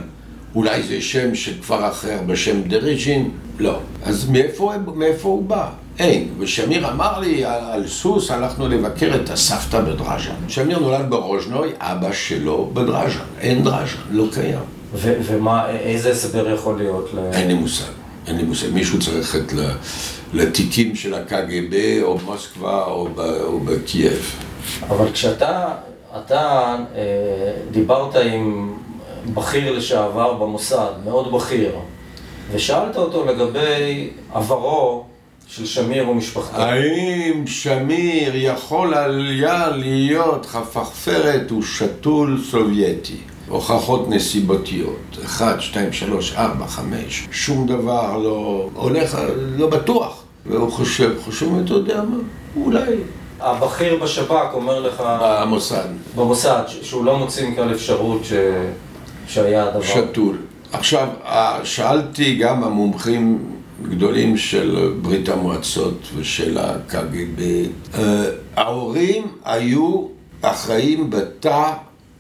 אולי 0.55 0.83
זה 0.83 1.01
שם 1.01 1.35
של 1.35 1.53
כפר 1.63 1.89
אחר 1.89 2.19
בשם 2.27 2.63
דריג'ין? 2.63 3.31
לא. 3.59 3.79
אז 4.05 4.29
מאיפה, 4.29 4.73
מאיפה 4.95 5.29
הוא 5.29 5.43
בא? 5.45 5.69
אין. 5.99 6.29
ושמיר 6.39 6.91
אמר 6.91 7.19
לי, 7.19 7.45
על, 7.45 7.65
על 7.65 7.89
סוס 7.89 8.31
הלכנו 8.31 8.69
לבקר 8.69 9.15
את 9.15 9.31
הסבתא 9.31 9.81
בדרז'ן. 9.81 10.35
שמיר 10.49 10.79
נולד 10.79 11.11
ברוז'נוי, 11.11 11.69
אבא 11.79 12.13
שלו 12.13 12.71
בדרז'ן. 12.73 13.19
אין 13.41 13.63
דרז'ן, 13.63 13.99
לא 14.11 14.25
קיים. 14.33 14.59
ו- 14.95 15.15
ומה, 15.23 15.71
איזה 15.71 16.11
הסבר 16.11 16.55
יכול 16.55 16.79
להיות? 16.79 17.11
ל... 17.15 17.19
אין 17.33 17.49
לי 17.49 17.55
מושג. 17.55 17.85
אין 18.27 18.37
לי 18.37 18.43
מושג. 18.43 18.67
מישהו 18.73 18.99
צריך 18.99 19.35
ללכת 19.35 19.53
לתיקים 20.33 20.97
של 20.97 21.15
הקג"ב, 21.15 22.01
או 22.03 22.19
במוסקבה, 22.19 22.85
או, 22.85 23.09
ב, 23.15 23.21
או 23.21 23.61
בקייב. 23.61 24.35
אבל 24.88 25.12
כשאתה 25.12 25.68
אתה, 26.18 26.77
אה, 26.94 27.03
דיברת 27.70 28.14
עם 28.16 28.75
בכיר 29.35 29.73
לשעבר 29.73 30.33
במוסד, 30.33 30.90
מאוד 31.05 31.33
בכיר, 31.33 31.73
ושאלת 32.53 32.96
אותו 32.96 33.25
לגבי 33.25 34.11
עברו 34.33 35.05
של 35.46 35.66
שמיר 35.66 36.09
ומשפחתו. 36.09 36.61
האם 36.61 37.46
שמיר 37.46 38.33
יכול 38.35 38.94
היה 38.94 39.68
להיות 39.68 40.46
חפרפרת 40.46 41.53
ושתול 41.53 42.42
סובייטי? 42.51 43.16
הוכחות 43.49 44.09
נסיבותיות, 44.09 45.18
1, 45.25 45.61
2, 45.61 45.92
3, 45.92 46.35
4, 46.35 46.66
5, 46.66 47.29
שום 47.33 47.66
דבר 47.66 48.16
לא 48.18 48.68
הולך, 48.75 49.18
לא 49.57 49.66
בטוח. 49.66 50.23
והוא 50.46 50.73
חושב, 50.73 51.12
חושב, 51.25 51.46
אתה 51.64 51.73
יודע 51.73 52.03
מה, 52.03 52.16
אולי. 52.57 52.96
הבכיר 53.40 53.96
בשב"כ 54.03 54.55
אומר 54.55 54.81
לך... 54.81 55.03
במוסד. 55.22 55.88
במוסד, 56.16 56.62
שהוא 56.83 57.05
לא 57.05 57.18
מוציא 57.18 57.48
מכאן 57.48 57.70
אפשרות 57.70 58.24
ש... 58.24 58.33
שהיה 59.29 59.68
הדבר. 59.68 59.83
שתול. 59.83 60.37
עכשיו, 60.72 61.09
שאלתי 61.64 62.35
גם 62.35 62.64
המומחים 62.64 63.38
גדולים 63.83 64.37
של 64.37 64.92
ברית 65.03 65.29
המועצות 65.29 66.09
ושל 66.16 66.59
הקג"ב, 66.59 67.42
אה, 67.98 68.24
ההורים 68.57 69.26
היו 69.44 70.07
אחראים 70.42 71.11
בתא 71.11 71.72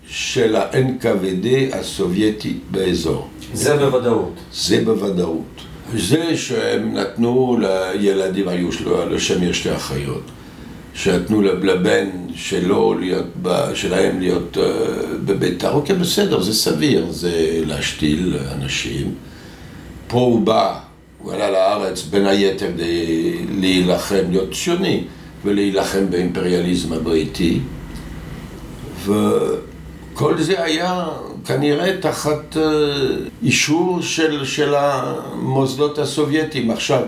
של 0.06 0.56
ה-NKVD 0.56 1.76
הסובייטי 1.76 2.58
באזור. 2.70 3.28
זה 3.52 3.76
בוודאות. 3.76 4.34
זה 4.52 4.84
בוודאות. 4.84 5.60
זה 5.96 6.36
שהם 6.36 6.94
נתנו 6.94 7.58
לילדים, 7.60 8.48
היו 8.48 8.68
לשמיר 9.10 9.52
שתי 9.52 9.76
אחיות. 9.76 10.22
שנתנו 10.94 11.42
לבן 11.42 12.08
שלו 12.34 12.94
להיות, 12.94 13.26
שלהם 13.74 14.20
להיות 14.20 14.56
uh, 14.56 14.60
בביתר, 15.24 15.72
אוקיי, 15.72 15.96
בסדר, 15.96 16.40
זה 16.40 16.54
סביר, 16.54 17.06
זה 17.10 17.60
להשתיל 17.66 18.36
אנשים. 18.52 19.14
פה 20.08 20.18
הוא 20.18 20.40
בא, 20.40 20.78
הוא 21.18 21.32
עלה 21.32 21.50
לארץ 21.50 22.02
בין 22.02 22.26
היתר 22.26 22.66
כדי 22.66 23.36
להילחם, 23.60 24.24
להיות 24.30 24.52
ציוני, 24.52 25.04
ולהילחם 25.44 26.10
באימפריאליזם 26.10 26.92
הבריטי. 26.92 27.60
וכל 29.04 30.38
זה 30.38 30.64
היה 30.64 31.08
כנראה 31.44 31.96
תחת 32.00 32.56
uh, 32.56 32.58
אישור 33.42 34.02
של, 34.02 34.44
של 34.44 34.74
המוסדות 34.74 35.98
הסובייטיים. 35.98 36.70
עכשיו, 36.70 37.02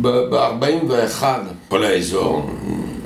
ב-41, 0.00 1.24
כל 1.68 1.84
האזור, 1.84 2.50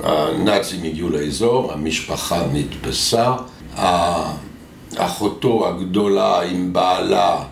הנאצים 0.03 0.83
הגיעו 0.83 1.09
לאזור, 1.09 1.73
המשפחה 1.73 2.43
נתפסה, 2.53 3.33
אחותו 4.97 5.67
הגדולה 5.67 6.41
עם 6.41 6.73
בעלה 6.73 7.43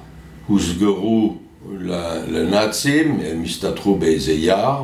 הוסגרו 0.48 1.36
לנאצים, 2.28 3.20
הם 3.26 3.44
הסתתרו 3.44 3.96
באיזה 3.96 4.34
יער. 4.34 4.84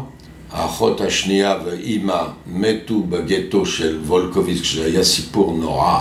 האחות 0.52 1.02
השנייה 1.02 1.56
ואימא 1.66 2.24
מתו 2.48 3.04
בגטו 3.04 3.66
של 3.66 4.00
וולקוביץ, 4.06 4.62
כשהיה 4.62 5.04
סיפור 5.04 5.54
נורא. 5.54 6.00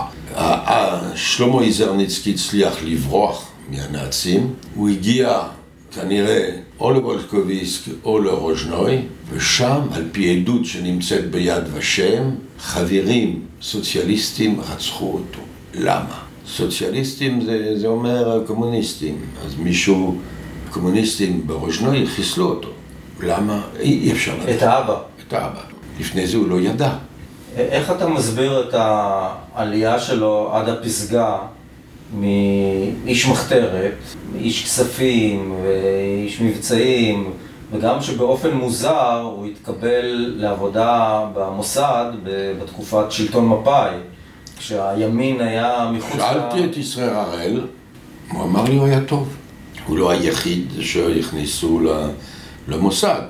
שלמה 1.15 1.61
איזרניצקי 1.61 2.31
הצליח 2.31 2.77
לברוח 2.83 3.45
מהנאצים. 3.69 4.53
הוא 4.75 4.89
הגיע 4.89 5.39
כנראה 5.91 6.49
או 6.79 6.91
לוולקוביסק 6.91 7.91
או 8.03 8.19
לרוז'נוי, 8.19 8.97
ושם, 9.29 9.81
על 9.91 10.03
פי 10.11 10.29
עדות 10.29 10.65
שנמצאת 10.65 11.31
ביד 11.31 11.63
ושם, 11.73 12.29
חברים 12.59 13.41
סוציאליסטים 13.61 14.59
רצחו 14.59 15.13
אותו. 15.13 15.39
למה? 15.73 16.19
סוציאליסטים 16.47 17.41
זה, 17.41 17.79
זה 17.79 17.87
אומר 17.87 18.43
קומוניסטים, 18.47 19.17
אז 19.45 19.55
מישהו, 19.55 20.15
קומוניסטים 20.69 21.47
ברוז'נוי 21.47 22.07
חיסלו 22.07 22.49
אותו. 22.49 22.69
למה? 23.23 23.61
אי 23.79 24.11
אפשר 24.11 24.33
לדעת. 24.35 24.57
את 24.57 24.63
האבא. 24.63 24.99
את 25.27 25.33
האבא. 25.33 25.61
לפני 25.99 26.27
זה 26.27 26.37
הוא 26.37 26.47
לא 26.47 26.59
ידע. 26.59 26.93
איך 27.55 27.91
אתה 27.91 28.07
מסביר 28.07 28.69
את 28.69 28.73
העלייה 28.73 29.99
שלו 29.99 30.49
עד 30.53 30.69
הפסגה 30.69 31.37
מאיש 32.13 33.27
מחתרת, 33.27 33.93
איש 34.35 34.63
כספים 34.63 35.55
ואיש 35.63 36.41
מבצעים, 36.41 37.31
וגם 37.71 38.01
שבאופן 38.01 38.51
מוזר 38.53 39.21
הוא 39.35 39.45
התקבל 39.45 40.33
לעבודה 40.37 41.25
במוסד 41.33 42.11
בתקופת 42.61 43.05
שלטון 43.09 43.47
מפא"י, 43.49 43.95
כשהימין 44.57 45.41
היה 45.41 45.91
מחוץ 45.93 46.15
ל... 46.15 46.19
שאלתי 46.19 46.65
את 46.65 46.77
ישראל 46.77 47.09
הראל, 47.09 47.61
הוא 48.31 48.43
אמר 48.43 48.63
לי 48.63 48.75
הוא 48.75 48.87
היה 48.87 49.01
טוב. 49.01 49.35
הוא 49.87 49.97
לא 49.97 50.11
היחיד 50.11 50.65
שהכניסו 50.79 51.81
למוסד. 52.67 53.21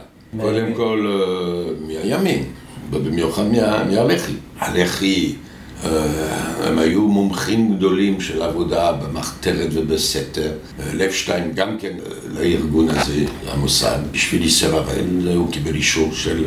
קודם 0.42 0.74
כל 0.74 1.08
אה, 1.08 1.72
מהימין, 1.88 2.44
ובמיוחד 2.92 3.44
מהלח"י. 3.90 4.34
הלח"י 4.60 5.36
הם 5.84 6.80
היו 6.80 7.02
מומחים 7.02 7.78
גדולים 7.78 8.22
של 8.22 8.42
עבודה 8.42 8.92
במחתרת 8.92 9.70
ובסתר. 9.74 10.52
לפשטיין 10.94 11.52
גם 11.56 11.78
כן 11.80 11.94
אה, 11.94 12.12
לארגון 12.30 12.90
הזה, 12.90 13.26
למוסד, 13.52 14.00
בשביל 14.12 14.44
ישראל 14.46 15.36
הוא 15.36 15.52
קיבל 15.52 15.76
אישור 15.76 16.13
של... 16.13 16.46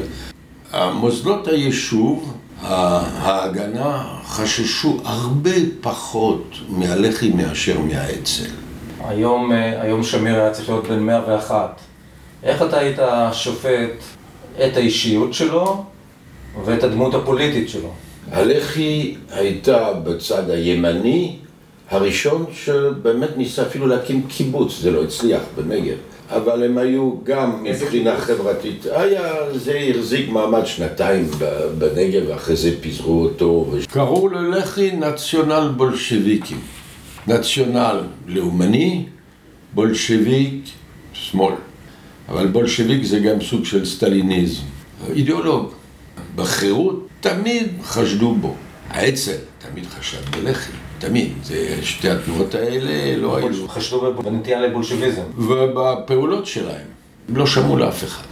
המוסדות 0.73 1.49
היישוב, 1.49 2.35
ההגנה, 2.63 4.05
חששו 4.27 5.01
הרבה 5.05 5.51
פחות 5.81 6.55
מהלח"י 6.69 7.33
מאשר 7.33 7.81
מהאצ"ל. 7.81 8.51
היום, 9.05 9.53
אה, 9.53 9.83
היום 9.83 10.03
שמיר 10.03 10.35
היה 10.35 10.51
צריך 10.51 10.69
להיות 10.69 10.87
בן 10.87 10.99
101. 10.99 11.81
איך 12.43 12.63
אתה 12.63 12.79
היית 12.79 12.99
שופט 13.33 14.03
את 14.67 14.77
האישיות 14.77 15.35
שלו 15.35 15.85
ואת 16.65 16.85
הדמות 16.85 17.15
הפוליטית 17.15 17.69
שלו? 17.69 17.91
הלח"י 18.33 19.15
הייתה 19.31 19.93
בצד 19.93 20.51
הימני 20.51 21.37
הראשון 21.91 22.45
שבאמת 22.53 23.37
ניסה 23.37 23.63
אפילו 23.63 23.87
להקים 23.87 24.23
קיבוץ, 24.29 24.81
זה 24.81 24.91
לא 24.91 25.03
הצליח 25.03 25.41
בנגב, 25.57 25.97
אבל 26.29 26.65
הם 26.65 26.79
היו 26.79 27.15
גם 27.25 27.65
מבחינה 27.65 28.21
חברתית, 28.21 28.87
היה, 28.93 29.33
זה 29.55 29.81
החזיק 29.91 30.29
מעמד 30.29 30.67
שנתיים 30.67 31.31
בנגב 31.79 32.23
ואחרי 32.29 32.57
זה 32.57 32.71
פיזרו 32.81 33.23
אותו. 33.23 33.73
קראו 33.89 34.29
ללח"י 34.29 34.91
נציונל 34.97 35.71
בולשביקים, 35.77 36.61
נציונל 37.27 38.01
לאומני, 38.27 39.05
בולשביק 39.75 40.65
שמאל, 41.13 41.55
אבל 42.29 42.47
בולשביק 42.47 43.05
זה 43.05 43.19
גם 43.19 43.41
סוג 43.41 43.65
של 43.65 43.87
סטליניזם, 43.87 44.63
אידיאולוג. 45.15 45.73
בחירות 46.37 47.10
תמיד 47.21 47.69
חשדו 47.83 48.35
בו. 48.35 48.55
האצ"ל 48.91 49.37
תמיד 49.59 49.87
חשד 49.87 50.31
בלח"י, 50.31 50.73
תמיד. 50.99 51.33
זה 51.43 51.79
שתי 51.83 52.11
התנועות 52.11 52.55
האלה 52.55 53.17
לא 53.17 53.37
היו... 53.37 53.69
חשדו 53.69 54.15
בנטייה 54.15 54.61
לבולשביזם. 54.61 55.23
ובפעולות 55.39 56.47
שלהם. 56.47 56.87
לא 57.29 57.47
שמעו 57.47 57.77
לאף 57.77 58.05
אחד. 58.05 58.23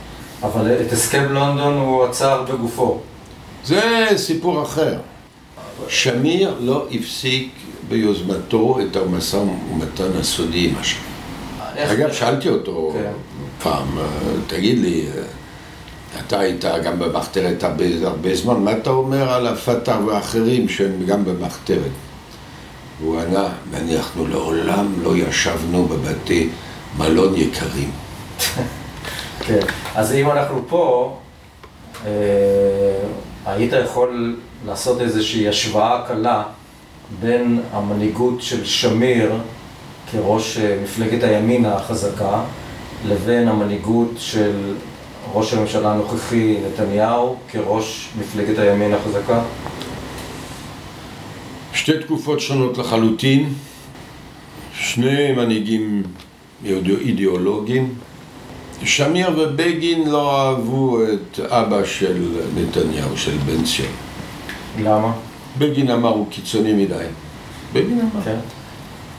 אבל 0.43 0.73
את 0.87 0.93
הסכם 0.93 1.33
לונדון 1.33 1.75
הוא 1.75 2.05
עצר 2.05 2.43
בגופו. 2.43 3.01
זה 3.65 4.07
סיפור 4.17 4.63
אחר. 4.63 4.99
שמיר 5.89 6.55
לא 6.61 6.87
הפסיק 6.91 7.53
ביוזמתו 7.89 8.79
את 8.81 8.97
המשא 8.97 9.37
ומתן 9.37 10.11
הסודי 10.21 10.69
עם 10.69 10.75
השם. 10.81 11.01
אגב, 11.77 12.13
שאלתי 12.13 12.49
אותו 12.49 12.91
כן. 12.95 13.13
פעם, 13.63 13.99
תגיד 14.47 14.79
לי, 14.79 15.07
אתה 16.27 16.41
היית 16.41 16.65
גם 16.85 16.99
במחתרת 16.99 17.65
הרבה, 18.03 18.35
זמן, 18.35 18.55
מה 18.55 18.73
אתה 18.73 18.91
אומר 18.91 19.33
על 19.33 19.47
הפת"ח 19.47 19.97
ואחרים 20.07 20.69
שהם 20.69 21.07
גם 21.07 21.25
במחתרת? 21.25 21.93
והוא 23.01 23.21
ענה, 23.21 23.49
אנחנו 23.75 24.27
לעולם 24.27 24.93
לא 25.03 25.17
ישבנו 25.17 25.85
בבתי 25.85 26.49
מלון 26.99 27.37
יקרים. 27.37 27.91
כן, 29.47 29.61
אז 29.95 30.13
אם 30.13 30.31
אנחנו 30.31 30.63
פה, 30.69 31.17
אה, 32.07 32.11
היית 33.47 33.73
יכול 33.85 34.37
לעשות 34.67 35.01
איזושהי 35.01 35.49
השוואה 35.49 36.05
קלה 36.09 36.43
בין 37.21 37.61
המנהיגות 37.73 38.43
של 38.43 38.65
שמיר 38.65 39.33
כראש 40.13 40.59
אה, 40.59 40.79
מפלגת 40.83 41.23
הימין 41.23 41.65
החזקה 41.65 42.41
לבין 43.09 43.49
המנהיגות 43.49 44.11
של 44.17 44.75
ראש 45.35 45.55
הממשלה 45.55 45.93
הנוכחי 45.93 46.57
נתניהו 46.67 47.37
כראש 47.51 48.09
מפלגת 48.21 48.59
הימין 48.59 48.95
החזקה? 48.95 49.41
שתי 51.73 51.93
תקופות 51.99 52.41
שונות 52.41 52.79
לחלוטין, 52.79 53.53
שני 54.73 55.33
מנהיגים 55.33 56.03
אידיאולוגיים. 56.65 57.95
שמיר 58.85 59.31
ובגין 59.39 60.11
לא 60.11 60.37
אהבו 60.37 60.99
את 61.03 61.41
אבא 61.41 61.85
של 61.85 62.29
נתניהו, 62.57 63.17
של 63.17 63.37
בן 63.47 63.65
ציון. 63.65 63.93
למה? 64.83 65.13
בגין 65.59 65.91
אמר 65.91 66.09
הוא 66.09 66.27
קיצוני 66.31 66.73
מדי. 66.73 66.95
בגין 67.73 68.01
אמר. 68.01 68.25
כן. 68.25 68.39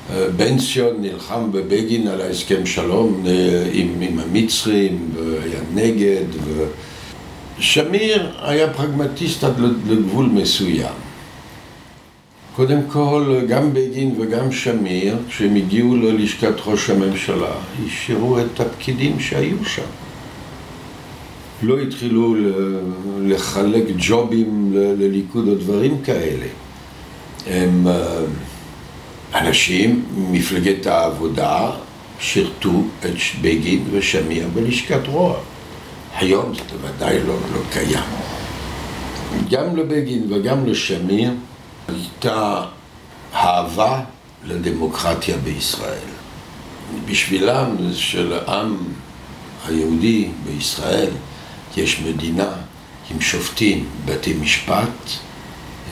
בן 0.10 0.58
ציון 0.58 0.96
נלחם 1.02 1.52
בבגין 1.52 2.08
על 2.08 2.22
ההסכם 2.22 2.66
שלום 2.66 3.24
אה, 3.28 3.70
עם, 3.72 3.94
עם 4.02 4.20
המצרים 4.20 5.10
והיה 5.16 5.60
נגד 5.74 6.26
ושמיר 7.58 8.32
היה 8.42 8.74
פרגמטיסט 8.74 9.44
עד 9.44 9.60
לגבול 9.90 10.26
מסוים. 10.26 10.94
קודם 12.56 12.80
כל, 12.92 13.40
גם 13.48 13.74
בגין 13.74 14.16
וגם 14.22 14.52
שמיר, 14.52 15.18
כשהם 15.30 15.56
הגיעו 15.56 15.96
ללשכת 15.96 16.54
ראש 16.66 16.90
הממשלה, 16.90 17.52
השאירו 17.86 18.40
את 18.40 18.60
הפקידים 18.60 19.20
שהיו 19.20 19.66
שם. 19.66 19.82
לא 21.64 21.80
התחילו 21.80 22.36
לחלק 23.22 23.84
ג'ובים 23.98 24.72
לליכוד 24.74 25.48
או 25.48 25.56
דברים 25.56 26.02
כאלה. 26.04 26.46
הם... 27.48 27.88
אנשים 29.36 30.06
ממפלגת 30.16 30.88
העבודה 30.88 31.72
שירתו 32.20 32.84
את 33.00 33.12
בגין 33.42 33.84
ושמיר 33.92 34.48
בלשכת 34.54 35.08
רוע. 35.08 35.38
היום 36.16 36.54
זה 36.56 36.62
בוודאי 36.72 37.20
לא, 37.28 37.34
לא 37.54 37.60
קיים. 37.72 38.04
גם 39.50 39.76
לבגין 39.76 40.34
וגם 40.34 40.66
לשמיר 40.66 41.32
הייתה 41.88 42.64
אהבה 43.34 44.02
לדמוקרטיה 44.46 45.38
בישראל. 45.38 46.10
בשבילם 47.06 47.76
של 47.94 48.34
העם 48.34 48.78
היהודי 49.68 50.28
בישראל 50.46 51.10
יש 51.78 52.00
מדינה 52.00 52.52
עם 53.12 53.22
שופטים, 53.22 53.86
בתי 54.06 54.34
משפט, 54.34 55.10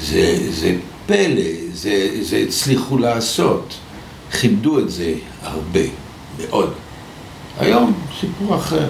זה, 0.01 0.51
זה 0.51 0.75
פלא, 1.05 1.66
זה, 1.78 2.09
זה 2.21 2.38
הצליחו 2.38 2.97
לעשות. 2.97 3.73
כיבדו 4.32 4.80
את 4.80 4.89
זה 4.89 5.13
הרבה, 5.41 5.80
מאוד. 6.38 6.73
היום 7.59 7.93
סיפור 8.19 8.55
אחר. 8.55 8.89